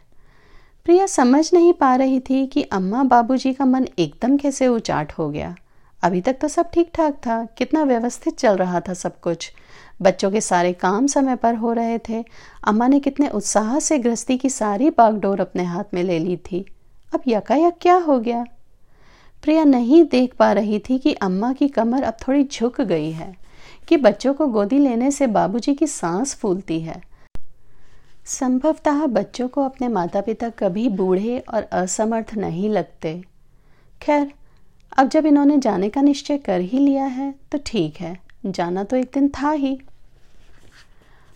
प्रिया 0.87 1.07
समझ 1.07 1.51
नहीं 1.55 1.73
पा 1.73 1.95
रही 1.97 2.21
थी 2.21 2.47
कि 2.47 2.63
अम्मा 2.63 3.05
बाबूजी 3.05 3.53
का 3.53 3.65
मन 3.65 3.87
एकदम 3.99 4.37
कैसे 4.37 4.67
उचाट 4.67 5.13
हो 5.13 5.31
गया। 5.31 5.55
अभी 6.03 6.21
तक 6.21 6.39
तो 6.41 6.49
सब 6.49 6.71
ठीक 6.71 6.91
ठाक 6.95 7.15
था। 7.17 7.45
कितना 7.59 7.83
व्यवस्थित 7.83 8.37
चल 8.39 8.57
रहा 8.57 8.81
था 8.81 8.95
सब 8.95 9.21
कुछ। 9.21 9.51
बच्चों 10.03 10.31
के 10.31 10.41
सारे 10.41 10.73
काम 10.73 11.07
समय 11.07 11.37
पर 11.37 11.55
हो 11.55 11.73
रहे 11.73 11.99
थे। 11.99 12.25
अम्मा 12.65 12.87
ने 12.89 13.01
कितने 13.01 13.29
उत्साह 13.29 13.79
से 13.79 13.99
गृहस्थी 13.99 14.37
की 14.39 14.51
सारी 14.51 14.91
बागडोर 14.91 15.41
अपने 15.41 15.65
हाथ 15.65 15.95
में 15.95 16.03
ले 16.03 16.19
ली 16.19 16.37
थी। 16.37 16.65
अब 17.15 17.23
यकायक 17.29 17.75
क्या 17.81 17.97
हो 17.97 18.19
गया? 18.19 18.45
प्रिया 19.43 19.65
नहीं 19.65 20.05
देख 20.05 20.35
पा 20.35 20.53
रही 20.53 20.79
थी 20.79 20.99
कि 20.99 21.13
अम्मा 21.13 21.53
की 21.53 21.69
कमर 21.69 22.03
अब 22.03 22.17
थोड़ी 22.29 22.45
झुक 22.45 22.81
गई 22.81 23.11
है, 23.11 23.35
कि 23.89 23.97
बच्चों 23.97 24.35
को 24.35 24.47
गोदी 24.47 24.79
लेने 24.79 25.11
से 25.11 25.27
बाबूजी 25.27 25.75
की 25.75 25.87
सांस 25.87 26.35
फूलती 26.35 26.81
है। 26.81 27.01
संभवतः 28.27 29.07
बच्चों 29.07 29.49
को 29.49 29.65
अपने 29.65 29.89
माता 29.89 30.21
पिता 30.21 30.49
कभी 30.49 30.89
बूढ़े 30.89 31.39
और 31.55 31.63
असमर्थ 31.63 32.35
नहीं 32.35 32.71
लगते। 32.71 33.23
खैर 34.03 34.33
अब 34.99 35.09
जब 35.09 35.27
इन्होंने 35.27 35.57
जाने 35.59 35.89
का 35.89 36.01
निश्चय 36.03 36.39
कर 36.39 36.61
ही 36.61 36.79
लिया 36.79 37.05
है 37.05 37.35
तो 37.53 37.59
ठीक 37.67 37.97
है, 37.97 38.17
जाना 38.47 38.85
तो 38.85 38.97
एक 38.97 39.11
दिन 39.15 39.29
था 39.33 39.51
ही। 39.51 39.79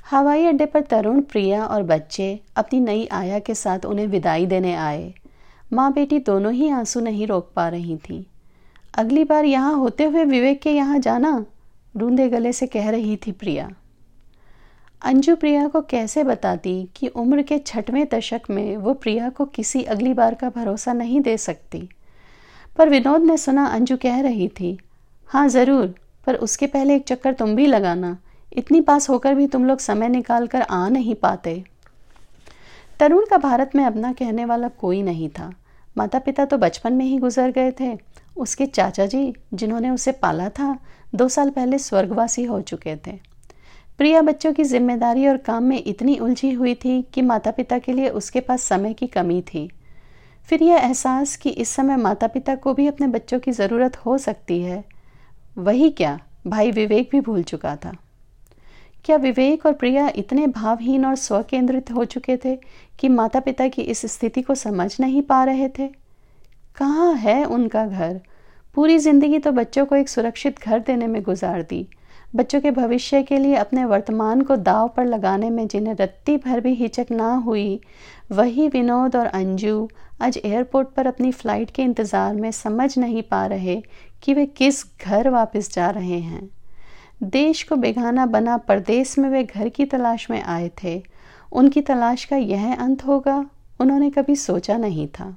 हवाई 0.07 0.47
अड्डे 0.47 0.67
पर 0.67 0.81
तरुण 0.81 1.21
प्रिया 1.23 1.65
और 1.65 1.83
बच्चे 1.83 2.39
अपनी 2.57 2.81
नई 2.81 3.07
आया 3.13 3.39
के 3.39 3.55
साथ 3.55 3.85
उन्हें 3.87 4.07
विदाई 4.07 4.47
देने 4.47 4.75
आए। 4.75 5.13
माँ 5.73 5.93
बेटी 5.93 6.19
दोनों 6.19 6.53
ही 6.53 6.69
आँसू 6.71 7.01
नहीं 7.01 7.27
रोक 7.27 7.51
पा 7.57 7.69
रही 7.69 7.97
थी। 7.99 8.25
अगली 8.95 9.25
बार 9.25 9.45
यहाँ 9.45 9.75
होते 9.75 10.05
हुए 10.05 10.25
विवेक 10.25 10.63
के 10.63 10.71
यहाँ 10.71 10.99
जाना 10.99 11.45
रूंधे 11.95 12.29
गले 12.29 12.53
से 12.53 12.67
कह 12.67 12.91
रही 12.91 13.17
थी 13.17 13.33
प्रिया। 13.33 13.71
अंजू 15.03 15.37
प्रिया 15.37 15.69
को 15.69 15.81
कैसे 15.83 16.25
बताती 16.25 16.83
कि 16.97 17.09
उम्र 17.09 17.43
के 17.43 17.59
छठवें 17.59 18.07
दशक 18.13 18.51
में 18.51 18.77
वो 18.77 18.95
प्रिया 18.95 19.29
को 19.29 19.45
किसी 19.47 19.83
अगली 19.85 20.15
बार 20.15 20.35
का 20.35 20.51
भरोसा 20.51 20.93
नहीं 20.93 21.21
दे 21.21 21.37
सकती? 21.39 21.89
पर 22.81 22.89
विनोद 22.89 23.23
ने 23.23 23.37
सुना 23.37 23.65
अंजू 23.67 23.97
कह 23.97 24.21
रही 24.21 24.47
थी 24.49 24.79
हाँ 25.31 25.49
ज़रूर, 25.49 25.87
पर 26.27 26.35
उसके 26.37 26.67
पहले 26.67 26.95
एक 26.97 27.03
चक्कर 27.07 27.33
तुम 27.33 27.55
भी 27.55 27.67
लगाना। 27.67 28.17
इतनी 28.53 28.81
पास 28.81 29.09
होकर 29.11 29.35
भी 29.35 29.47
तुम 29.47 29.65
लोग 29.65 29.79
समय 29.79 30.09
निकाल 30.09 30.47
कर 30.47 30.63
आ 30.63 30.89
नहीं 30.89 31.15
पाते। 31.15 31.53
तरुण 33.01 33.27
का 33.31 33.39
भारत 33.39 33.75
में 33.77 33.85
अपना 33.85 34.13
कहने 34.13 34.45
वाला 34.45 34.69
कोई 34.69 35.03
नहीं 35.03 35.29
था। 35.29 35.53
माता 35.97 36.19
पिता 36.19 36.45
तो 36.45 36.59
बचपन 36.59 36.93
में 36.93 37.05
ही 37.05 37.19
गुजर 37.19 37.51
गए 37.51 37.73
थे। 37.81 37.93
उसके 38.37 38.67
चाचा 38.67 39.07
जी 39.07 39.33
जिन्होंने 39.55 39.91
उसे 39.91 40.13
पाला 40.13 40.49
था, 40.49 40.77
दो 41.15 41.29
साल 41.29 41.51
पहले 41.51 41.79
स्वर्गवासी 41.79 42.45
हो 42.45 42.61
चुके 42.63 42.97
थे। 42.97 43.13
प्रिया 43.99 44.23
बच्चों 44.23 44.53
की 44.53 44.65
ज़िम्मेदारी 44.65 45.27
और 45.27 45.37
काम 45.37 45.65
में 45.65 45.83
इतनी 45.85 46.17
उलझी 46.19 46.53
हुई 46.53 46.75
थी 46.75 47.01
कि 47.15 47.23
माता 47.23 47.51
पिता 47.51 47.79
के 47.79 47.93
लिए 47.93 48.09
उसके 48.11 48.41
पास 48.41 48.63
समय 48.63 48.93
की 48.93 49.07
कमी 49.09 49.41
थी। 49.45 49.69
फिर 50.51 50.63
यह 50.63 50.77
एहसास 50.77 51.37
कि 51.37 51.51
इस 51.51 51.69
समय 51.69 51.97
माता 51.97 52.27
पिता 52.27 52.55
को 52.55 52.75
भी 52.75 52.87
अपने 52.87 53.07
बच्चों 53.07 53.39
की 53.41 53.53
ज़रूरत 53.53 53.97
हो 53.97 54.19
सकती 54.19 54.63
है। 54.63 54.85
वही 55.59 55.91
क्या? 55.91 56.21
भाई 56.47 56.71
विवेक 56.71 57.09
भी 57.13 57.21
भूल 57.21 57.43
चुका 57.43 57.77
था। 57.77 57.97
क्या 59.05 59.17
विवेक 59.17 59.67
और 59.67 59.73
प्रिया 59.73 60.13
इतने 60.17 60.47
भावहीन 60.47 61.07
और 61.07 61.15
स्वकेंद्रित 61.15 61.91
हो 61.91 62.05
चुके 62.05 62.37
थे 62.37 62.57
कि 63.01 63.09
माता 63.09 63.41
पिता 63.41 63.69
की 63.69 63.83
इस 63.83 64.07
स्थिति 64.07 64.43
को 64.43 64.55
समझ 64.55 65.01
नहीं 65.01 65.23
पा 65.23 65.45
रहे 65.45 65.69
थे? 65.69 65.89
कहाँ 66.77 67.15
है 67.15 67.45
उनका 67.45 67.87
घर? 67.87 68.21
पूरी 68.75 68.99
ज़िंदगी 68.99 69.39
तो 69.39 69.53
बच्चों 69.53 69.87
को 69.87 69.97
एक 69.97 70.09
सुरक्षित 70.09 70.61
घर 70.61 70.79
देने 70.79 71.07
में 71.07 71.23
गुजार 71.23 71.63
दी 71.63 71.89
बच्चों 72.37 72.61
के 72.61 72.71
भविष्य 72.71 73.23
के 73.23 73.39
लिए 73.39 73.55
अपने 73.55 73.85
वर्तमान 73.85 74.43
को 74.43 74.57
दाव 74.57 74.89
पर 74.89 75.07
लगाने 75.07 75.51
में 75.51 75.69
जिन्हें 75.69 75.95
रत्ती 75.95 76.37
भर 76.37 76.61
भी 76.61 76.75
हिचक 76.75 77.07
ना 77.11 77.35
हुई 77.35 77.81
वही 78.33 78.69
विनोद 78.69 79.17
और 79.17 79.27
अंजू 79.27 79.89
आज 80.23 80.39
एयरपोर्ट 80.45 80.89
पर 80.89 81.07
अपनी 81.07 81.31
फ़्लाइट 81.33 81.71
के 81.71 81.83
इंतज़ार 81.83 82.35
में 82.35 82.51
समझ 82.51 82.99
नहीं 82.99 83.23
पा 83.23 83.47
रहे 83.47 83.75
कि 84.23 84.35
वे 84.35 84.45
किस 84.47 84.85
घर 85.03 85.29
वापस 85.29 85.73
जा 85.73 85.89
रहे 85.91 86.19
हैं। 86.19 86.51
देश 87.23 87.63
को 87.63 87.77
बेगाना 87.77 88.27
बना 88.27 88.57
परदेश 88.57 89.19
में 89.19 89.29
वे 89.31 89.43
घर 89.45 89.69
की 89.69 89.85
तलाश 89.85 90.31
में 90.31 90.43
आए 90.43 90.71
थे। 90.83 91.03
उनकी 91.53 91.81
तलाश 91.81 92.25
का 92.25 92.37
यह 92.37 92.75
अंत 92.75 93.05
होगा, 93.07 93.47
उन्होंने 93.81 94.11
कभी 94.11 94.37
सोचा 94.37 94.77
नहीं 94.77 95.09
था। 95.09 95.37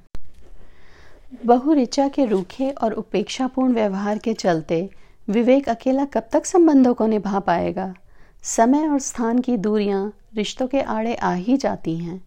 बहु 1.44 1.74
ऋचा 1.74 2.08
के 2.08 2.24
रूखे 2.24 2.70
और 2.70 2.92
उपेक्षापूर्ण 2.92 3.74
व्यवहार 3.74 4.18
के 4.18 4.34
चलते 4.34 4.88
विवेक 5.28 5.68
अकेला 5.68 6.04
कब 6.04 6.28
तक 6.32 6.46
संबंधों 6.46 6.94
को 6.94 7.06
निभा 7.06 7.38
पाएगा? 7.38 7.94
समय 8.42 8.88
और 8.88 8.98
स्थान 9.00 9.38
की 9.38 9.56
दूरियाँ 9.56 10.12
रिश्तों 10.36 10.66
के 10.66 10.80
आड़े 10.80 11.14
आ 11.14 11.32
ही 11.32 11.56
जाती 11.56 11.96
हैं। 11.96 12.22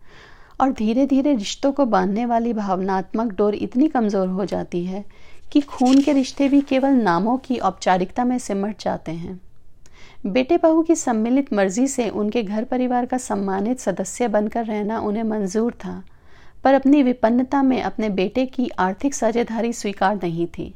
और 0.60 0.72
धीरे 0.72 1.06
धीरे 1.06 1.34
रिश्तों 1.34 1.72
को 1.72 1.86
बांधने 1.86 2.26
वाली 2.26 2.54
भावनात्मक 2.54 3.34
डोर 3.34 3.56
इतनी 3.56 3.88
कमज़ोर 3.88 4.28
हो 4.28 4.46
जाती 4.46 4.84
है 4.86 5.04
कि 5.52 5.62
खून 5.62 6.02
के 6.02 6.14
रिश्ते 6.14 6.48
भी 6.50 6.62
केवल 6.62 6.94
नामों 6.94 7.38
की 7.38 7.58
औपचारिकता 7.58 8.26
में 8.26 8.38
सिमट 8.40 8.82
जाते 8.82 9.12
हैं। 9.12 9.40
बेटे 10.26 10.58
बहू 10.58 10.82
की 10.84 10.96
सम्मिलित 10.96 11.54
मर्ज़ी 11.54 11.88
से 11.88 12.10
उनके 12.10 12.44
घर 12.44 12.64
परिवार 12.64 13.06
का 13.06 13.18
सम्मानित 13.18 13.80
सदस्य 13.80 14.28
बनकर 14.28 14.66
रहना 14.66 15.00
उन्हें 15.00 15.24
मंजूर 15.24 15.74
था, 15.76 16.04
पर 16.64 16.74
अपनी 16.74 17.04
विपन्नता 17.04 17.62
में 17.64 17.82
अपने 17.82 18.10
बेटे 18.10 18.46
की 18.46 18.70
आर्थिक 18.80 19.16
साझेदारी 19.16 19.74
स्वीकार 19.74 20.16
नहीं 20.16 20.48
थी। 20.48 20.74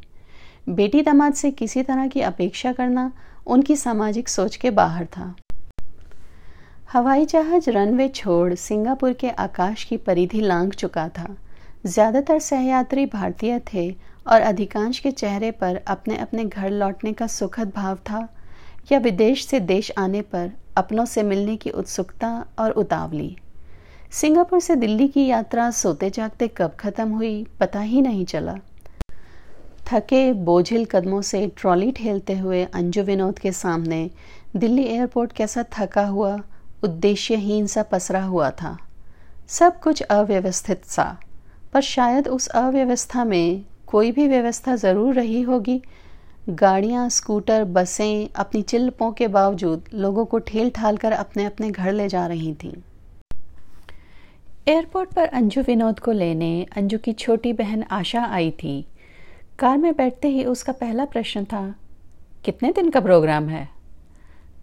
बेटी 0.70 1.02
दामाद 1.02 1.34
से 1.34 1.52
किसी 1.52 1.84
तरह 1.84 2.08
की 2.08 2.22
अपेक्षा 2.22 2.72
करना 2.72 3.12
उनकी 3.48 3.76
सामाजिक 3.76 4.30
सोच 4.30 4.56
के 4.56 4.70
बाहर 4.72 5.06
था। 5.08 5.34
हवाई 6.92 7.26
जहाज़ 7.26 7.70
रनवे 7.70 8.08
छोड़ 8.08 8.54
सिंगापुर 8.54 9.14
के 9.14 9.30
आकाश 9.30 9.84
की 9.84 9.98
परिधि 9.98 10.40
लांघ 10.42 10.74
चुका 10.74 11.08
था। 11.10 11.28
ज़्यादातर 11.86 12.40
सहयात्री 12.40 13.06
भारतीय 13.06 13.60
थे 13.74 13.88
और 14.28 14.42
अधिकांश 14.42 15.00
के 15.00 15.12
चेहरे 15.12 15.52
पर 15.62 15.80
अपने 15.88 16.18
अपने 16.18 16.46
घर 16.46 16.70
लौटने 16.72 17.14
का 17.14 17.28
सुखद 17.28 17.72
भाव 17.76 17.98
था 18.10 18.28
या 18.92 19.00
विदेश 19.00 19.46
से 19.46 19.60
देश 19.62 19.92
आने 19.98 20.22
पर 20.34 20.52
अपनों 20.78 21.06
से 21.06 21.24
मिलने 21.24 21.56
की 21.58 21.70
उत्सुकता 21.72 22.34
और 22.60 22.72
उतावली। 22.74 23.36
सिंगापुर 24.12 24.60
से 24.60 24.76
दिल्ली 24.76 25.08
की 25.08 25.26
यात्रा 25.28 25.72
सोते 25.72 26.10
जागते 26.10 26.48
कब 26.58 26.76
खत्म 26.80 27.10
हुई, 27.10 27.46
पता 27.60 27.80
ही 27.80 28.02
नहीं 28.02 28.26
चला। 28.26 28.58
थके, 29.88 30.32
बोझिल 30.34 30.86
कदमों 30.92 31.22
से 31.24 31.48
ट्रॉली 31.58 31.92
ठेलते 31.94 32.38
हुए 32.38 32.64
अंजू 32.66 33.04
विनोद 33.04 33.40
के 33.40 33.52
सामने 33.56 34.10
दिल्ली 34.56 34.84
एयरपोर्ट 34.86 35.32
कैसा 35.34 35.66
थका 35.74 36.06
हुआ 36.06 36.40
उद्देश्यहीन 36.84 37.68
सा 37.68 37.84
पसरा 37.84 38.24
हुआ 38.24 38.50
था। 38.52 38.78
सब 39.50 39.80
कुछ 39.80 40.02
अव्यवस्थित 40.02 40.86
सा, 40.86 41.06
पर 41.74 41.82
शायद 41.84 42.28
उस 42.28 42.48
अव्यवस्था 42.50 43.24
में 43.26 43.64
कोई 43.88 44.12
भी 44.12 44.28
व्यवस्था 44.28 44.76
ज़रूर 44.78 45.14
रही 45.14 45.42
होगी। 45.42 45.82
गाड़ियाँ, 46.52 47.08
स्कूटर, 47.10 47.64
बसें 47.66 48.30
अपनी 48.36 48.62
चिल्पों 48.62 49.12
के 49.12 49.28
बावजूद 49.30 49.90
लोगों 49.94 50.26
को 50.26 50.40
ठेल 50.40 50.70
ठाल 50.70 50.98
कर 50.98 51.12
अपने 51.12 51.46
अपने 51.46 51.70
घर 51.72 51.92
ले 51.94 52.08
जा 52.10 52.26
रही 52.28 52.54
थीं। 52.54 52.74
एयरपोर्ट 54.68 55.14
पर 55.14 55.28
अंजू 55.28 55.62
विनोद 55.62 56.00
को 56.00 56.12
लेने 56.12 56.66
अंजू 56.78 56.98
की 56.98 57.14
छोटी 57.14 57.54
बहन 57.54 57.84
आशा 57.92 58.24
आई 58.26 58.50
थी। 58.54 58.86
कार 59.60 59.78
में 59.78 59.94
बैठते 59.96 60.28
ही 60.28 60.44
उसका 60.46 60.74
पहला 60.74 61.06
प्रश्न 61.06 61.44
था, 61.46 61.64
कितने 62.46 62.72
दिन 62.72 62.90
का 62.90 63.00
प्रोग्राम 63.00 63.50
है? 63.50 63.68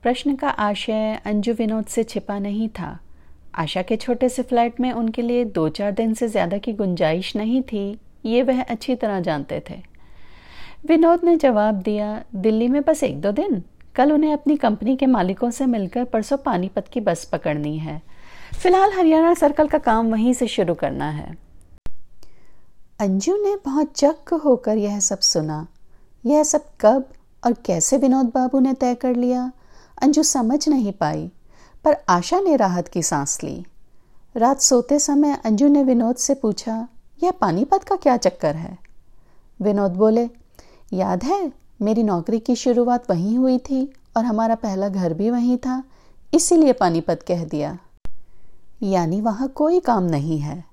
प्रश्न 0.02 0.34
का 0.36 0.48
आशय 0.48 1.20
अंजू 1.26 1.52
विनोद 1.52 1.84
से 1.84 2.02
छिपा 2.04 2.38
नहीं 2.38 2.68
था। 2.68 2.98
आशा 3.54 3.82
के 3.82 3.96
छोटे 3.96 4.28
से 4.28 4.42
फ्लैट 4.42 4.80
में 4.80 4.90
उनके 4.92 5.22
लिए 5.22 5.44
दो 5.44 5.68
चार 5.68 5.92
दिन 5.92 6.14
से 6.14 6.28
ज़्यादा 6.28 6.58
की 6.58 6.72
गुंजाइश 6.72 7.34
नहीं 7.36 7.62
थी, 7.62 7.98
ये 8.26 8.42
वह 8.42 8.62
अच्छी 8.62 8.94
तरह 8.94 9.20
जानते 9.20 9.62
थे। 9.70 9.80
विनोद 10.86 11.24
ने 11.24 11.36
जवाब 11.36 11.74
दिया, 11.74 12.22
दिल्ली 12.34 12.68
में 12.68 12.82
बस 12.82 13.02
एक 13.02 13.20
दो 13.20 13.32
दिन? 13.32 13.62
कल 13.96 14.12
उन्हें 14.12 14.32
अपनी 14.32 14.56
कंपनी 14.56 14.96
के 14.96 15.06
मालिकों 15.06 15.50
से 15.50 15.66
मिलकर 15.66 16.04
परसों 16.04 16.36
पानीपत 16.36 16.88
की 16.88 17.00
बस 17.00 17.24
पकड़नी 17.24 17.76
है। 17.78 18.00
फ़िलहाल 18.62 18.92
हरियाणा 18.92 19.34
सर्कल 19.34 19.68
का 19.68 19.78
काम 19.78 20.10
वहीं 20.10 20.32
से 20.32 20.46
शुरू 20.46 20.74
करना 20.74 21.10
है। 21.10 21.36
अंजू 23.00 23.36
ने 23.36 23.56
बहुत 23.64 23.92
चक्क 23.96 24.34
होकर 24.34 24.76
यह 24.76 25.00
सब 25.00 25.18
सुना। 25.18 25.66
यह 26.24 26.42
सब 26.42 26.64
कब 26.80 27.08
और 27.42 27.52
कैसे 27.66 27.96
विनोद 27.96 28.26
बाबू 28.26 28.60
ने 28.60 28.72
तय 28.74 28.94
कर 28.94 29.16
लिया? 29.16 29.50
अंजू 30.02 30.22
समझ 30.22 30.68
नहीं 30.68 30.92
पाई, 30.92 31.30
पर 31.84 31.96
आशा 32.08 32.40
ने 32.40 32.56
राहत 32.56 32.88
की 32.88 33.02
सांस 33.02 33.42
ली। 33.42 33.66
रात 34.36 34.60
सोते 34.60 34.98
समय 34.98 35.40
अंजू 35.44 35.68
ने 35.68 35.82
विनोद 35.82 36.16
से 36.16 36.34
पूछा, 36.34 36.88
यह 37.22 37.30
पानीपत 37.30 37.82
का 37.82 37.96
क्या 37.96 38.16
चक्कर 38.16 38.56
है? 38.56 38.78
विनोद 39.62 39.90
बोले, 39.90 40.30
याद 40.92 41.24
है, 41.24 41.52
मेरी 41.82 42.02
नौकरी 42.02 42.38
की 42.38 42.56
शुरुआत 42.56 43.10
वहीं 43.10 43.38
हुई 43.38 43.58
थी 43.58 43.92
और 44.16 44.24
हमारा 44.24 44.54
पहला 44.54 44.88
घर 44.88 45.14
भी 45.14 45.30
वहीं 45.30 45.58
था, 45.58 45.82
इसीलिए 46.34 46.72
पानीपत 46.72 47.24
कह 47.28 47.44
दिया। 47.44 47.78
यानी 48.82 49.20
वहाँ 49.20 49.48
कोई 49.48 49.80
काम 49.80 50.02
नहीं 50.02 50.38
है। 50.38 50.64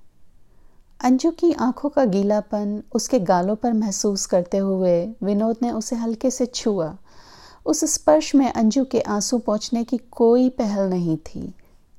अंजू 1.00 1.30
की 1.30 1.52
आँखों 1.52 1.88
का 1.88 2.04
गीलापन 2.04 2.82
उसके 2.94 3.20
गालों 3.20 3.56
पर 3.56 3.72
महसूस 3.72 4.26
करते 4.26 4.58
हुए 4.58 5.14
विनोद 5.22 5.56
ने 5.62 5.70
उसे 5.70 5.96
हल्के 5.96 6.30
से 6.30 6.46
छुआ। 6.46 6.96
उस 7.66 7.84
स्पर्श 7.84 8.34
में 8.34 8.50
अंजू 8.52 8.84
के 8.84 9.00
आँसू 9.00 9.38
पहुँचने 9.38 9.84
की 9.84 9.96
कोई 10.10 10.48
पहल 10.48 10.88
नहीं 10.90 11.16
थी। 11.16 11.48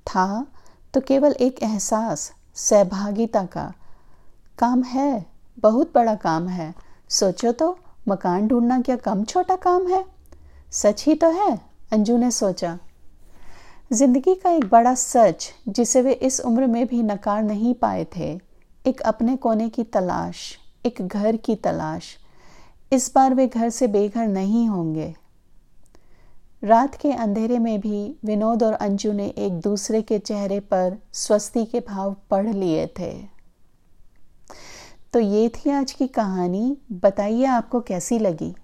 था 0.07 0.45
तो 0.93 1.01
केवल 1.01 1.31
एक 1.31 1.61
एहसास, 1.63 2.31
सहभागिता 2.55 3.43
का। 3.45 3.73
काम 4.59 4.83
है, 4.83 5.25
बहुत 5.59 5.91
बड़ा 5.95 6.15
काम 6.15 6.47
है। 6.47 6.73
सोचो 7.09 7.51
तो 7.51 7.77
मकान 8.07 8.47
ढूंढना 8.47 8.79
क्या 8.81 8.95
कम 8.95 9.23
छोटा 9.23 9.55
काम 9.55 9.87
है? 9.87 10.03
सच 10.71 11.03
ही 11.05 11.15
तो 11.15 11.29
है, 11.29 11.59
अंजू 11.91 12.17
ने 12.17 12.31
सोचा। 12.31 12.77
ज़िंदगी 13.93 14.35
का 14.35 14.49
एक 14.49 14.65
बड़ा 14.65 14.93
सच, 14.95 15.51
जिसे 15.69 16.01
वे 16.01 16.13
इस 16.13 16.39
उम्र 16.39 16.67
में 16.67 16.85
भी 16.87 17.03
नकार 17.03 17.43
नहीं 17.43 17.73
पाए 17.73 18.07
थे, 18.15 18.39
एक 18.87 19.01
अपने 19.01 19.35
कोने 19.35 19.69
की 19.69 19.83
तलाश, 19.83 20.57
एक 20.85 21.01
घर 21.01 21.37
की 21.37 21.55
तलाश। 21.55 22.15
इस 22.93 23.11
बार 23.15 23.33
वे 23.33 23.47
घर 23.47 23.69
से 23.69 23.87
बेघर 23.87 24.27
नहीं 24.27 24.67
होंगे। 24.67 25.15
रात 26.63 26.95
के 26.95 27.11
अंधेरे 27.11 27.59
में 27.59 27.79
भी 27.79 28.15
विनोद 28.25 28.63
और 28.63 28.73
अंजू 28.73 29.11
ने 29.11 29.27
एक 29.27 29.59
दूसरे 29.59 30.01
के 30.01 30.19
चेहरे 30.19 30.59
पर 30.59 30.97
स्वस्ति 31.13 31.65
के 31.65 31.79
भाव 31.79 32.15
पढ़ 32.29 32.47
लिए 32.47 32.87
थे। 32.99 33.11
तो 35.13 35.19
ये 35.19 35.49
थी 35.49 35.69
आज 35.69 35.91
की 35.91 36.07
कहानी। 36.07 36.77
बताइए 36.91 37.45
आपको 37.45 37.81
कैसी 37.81 38.19
लगी? 38.19 38.55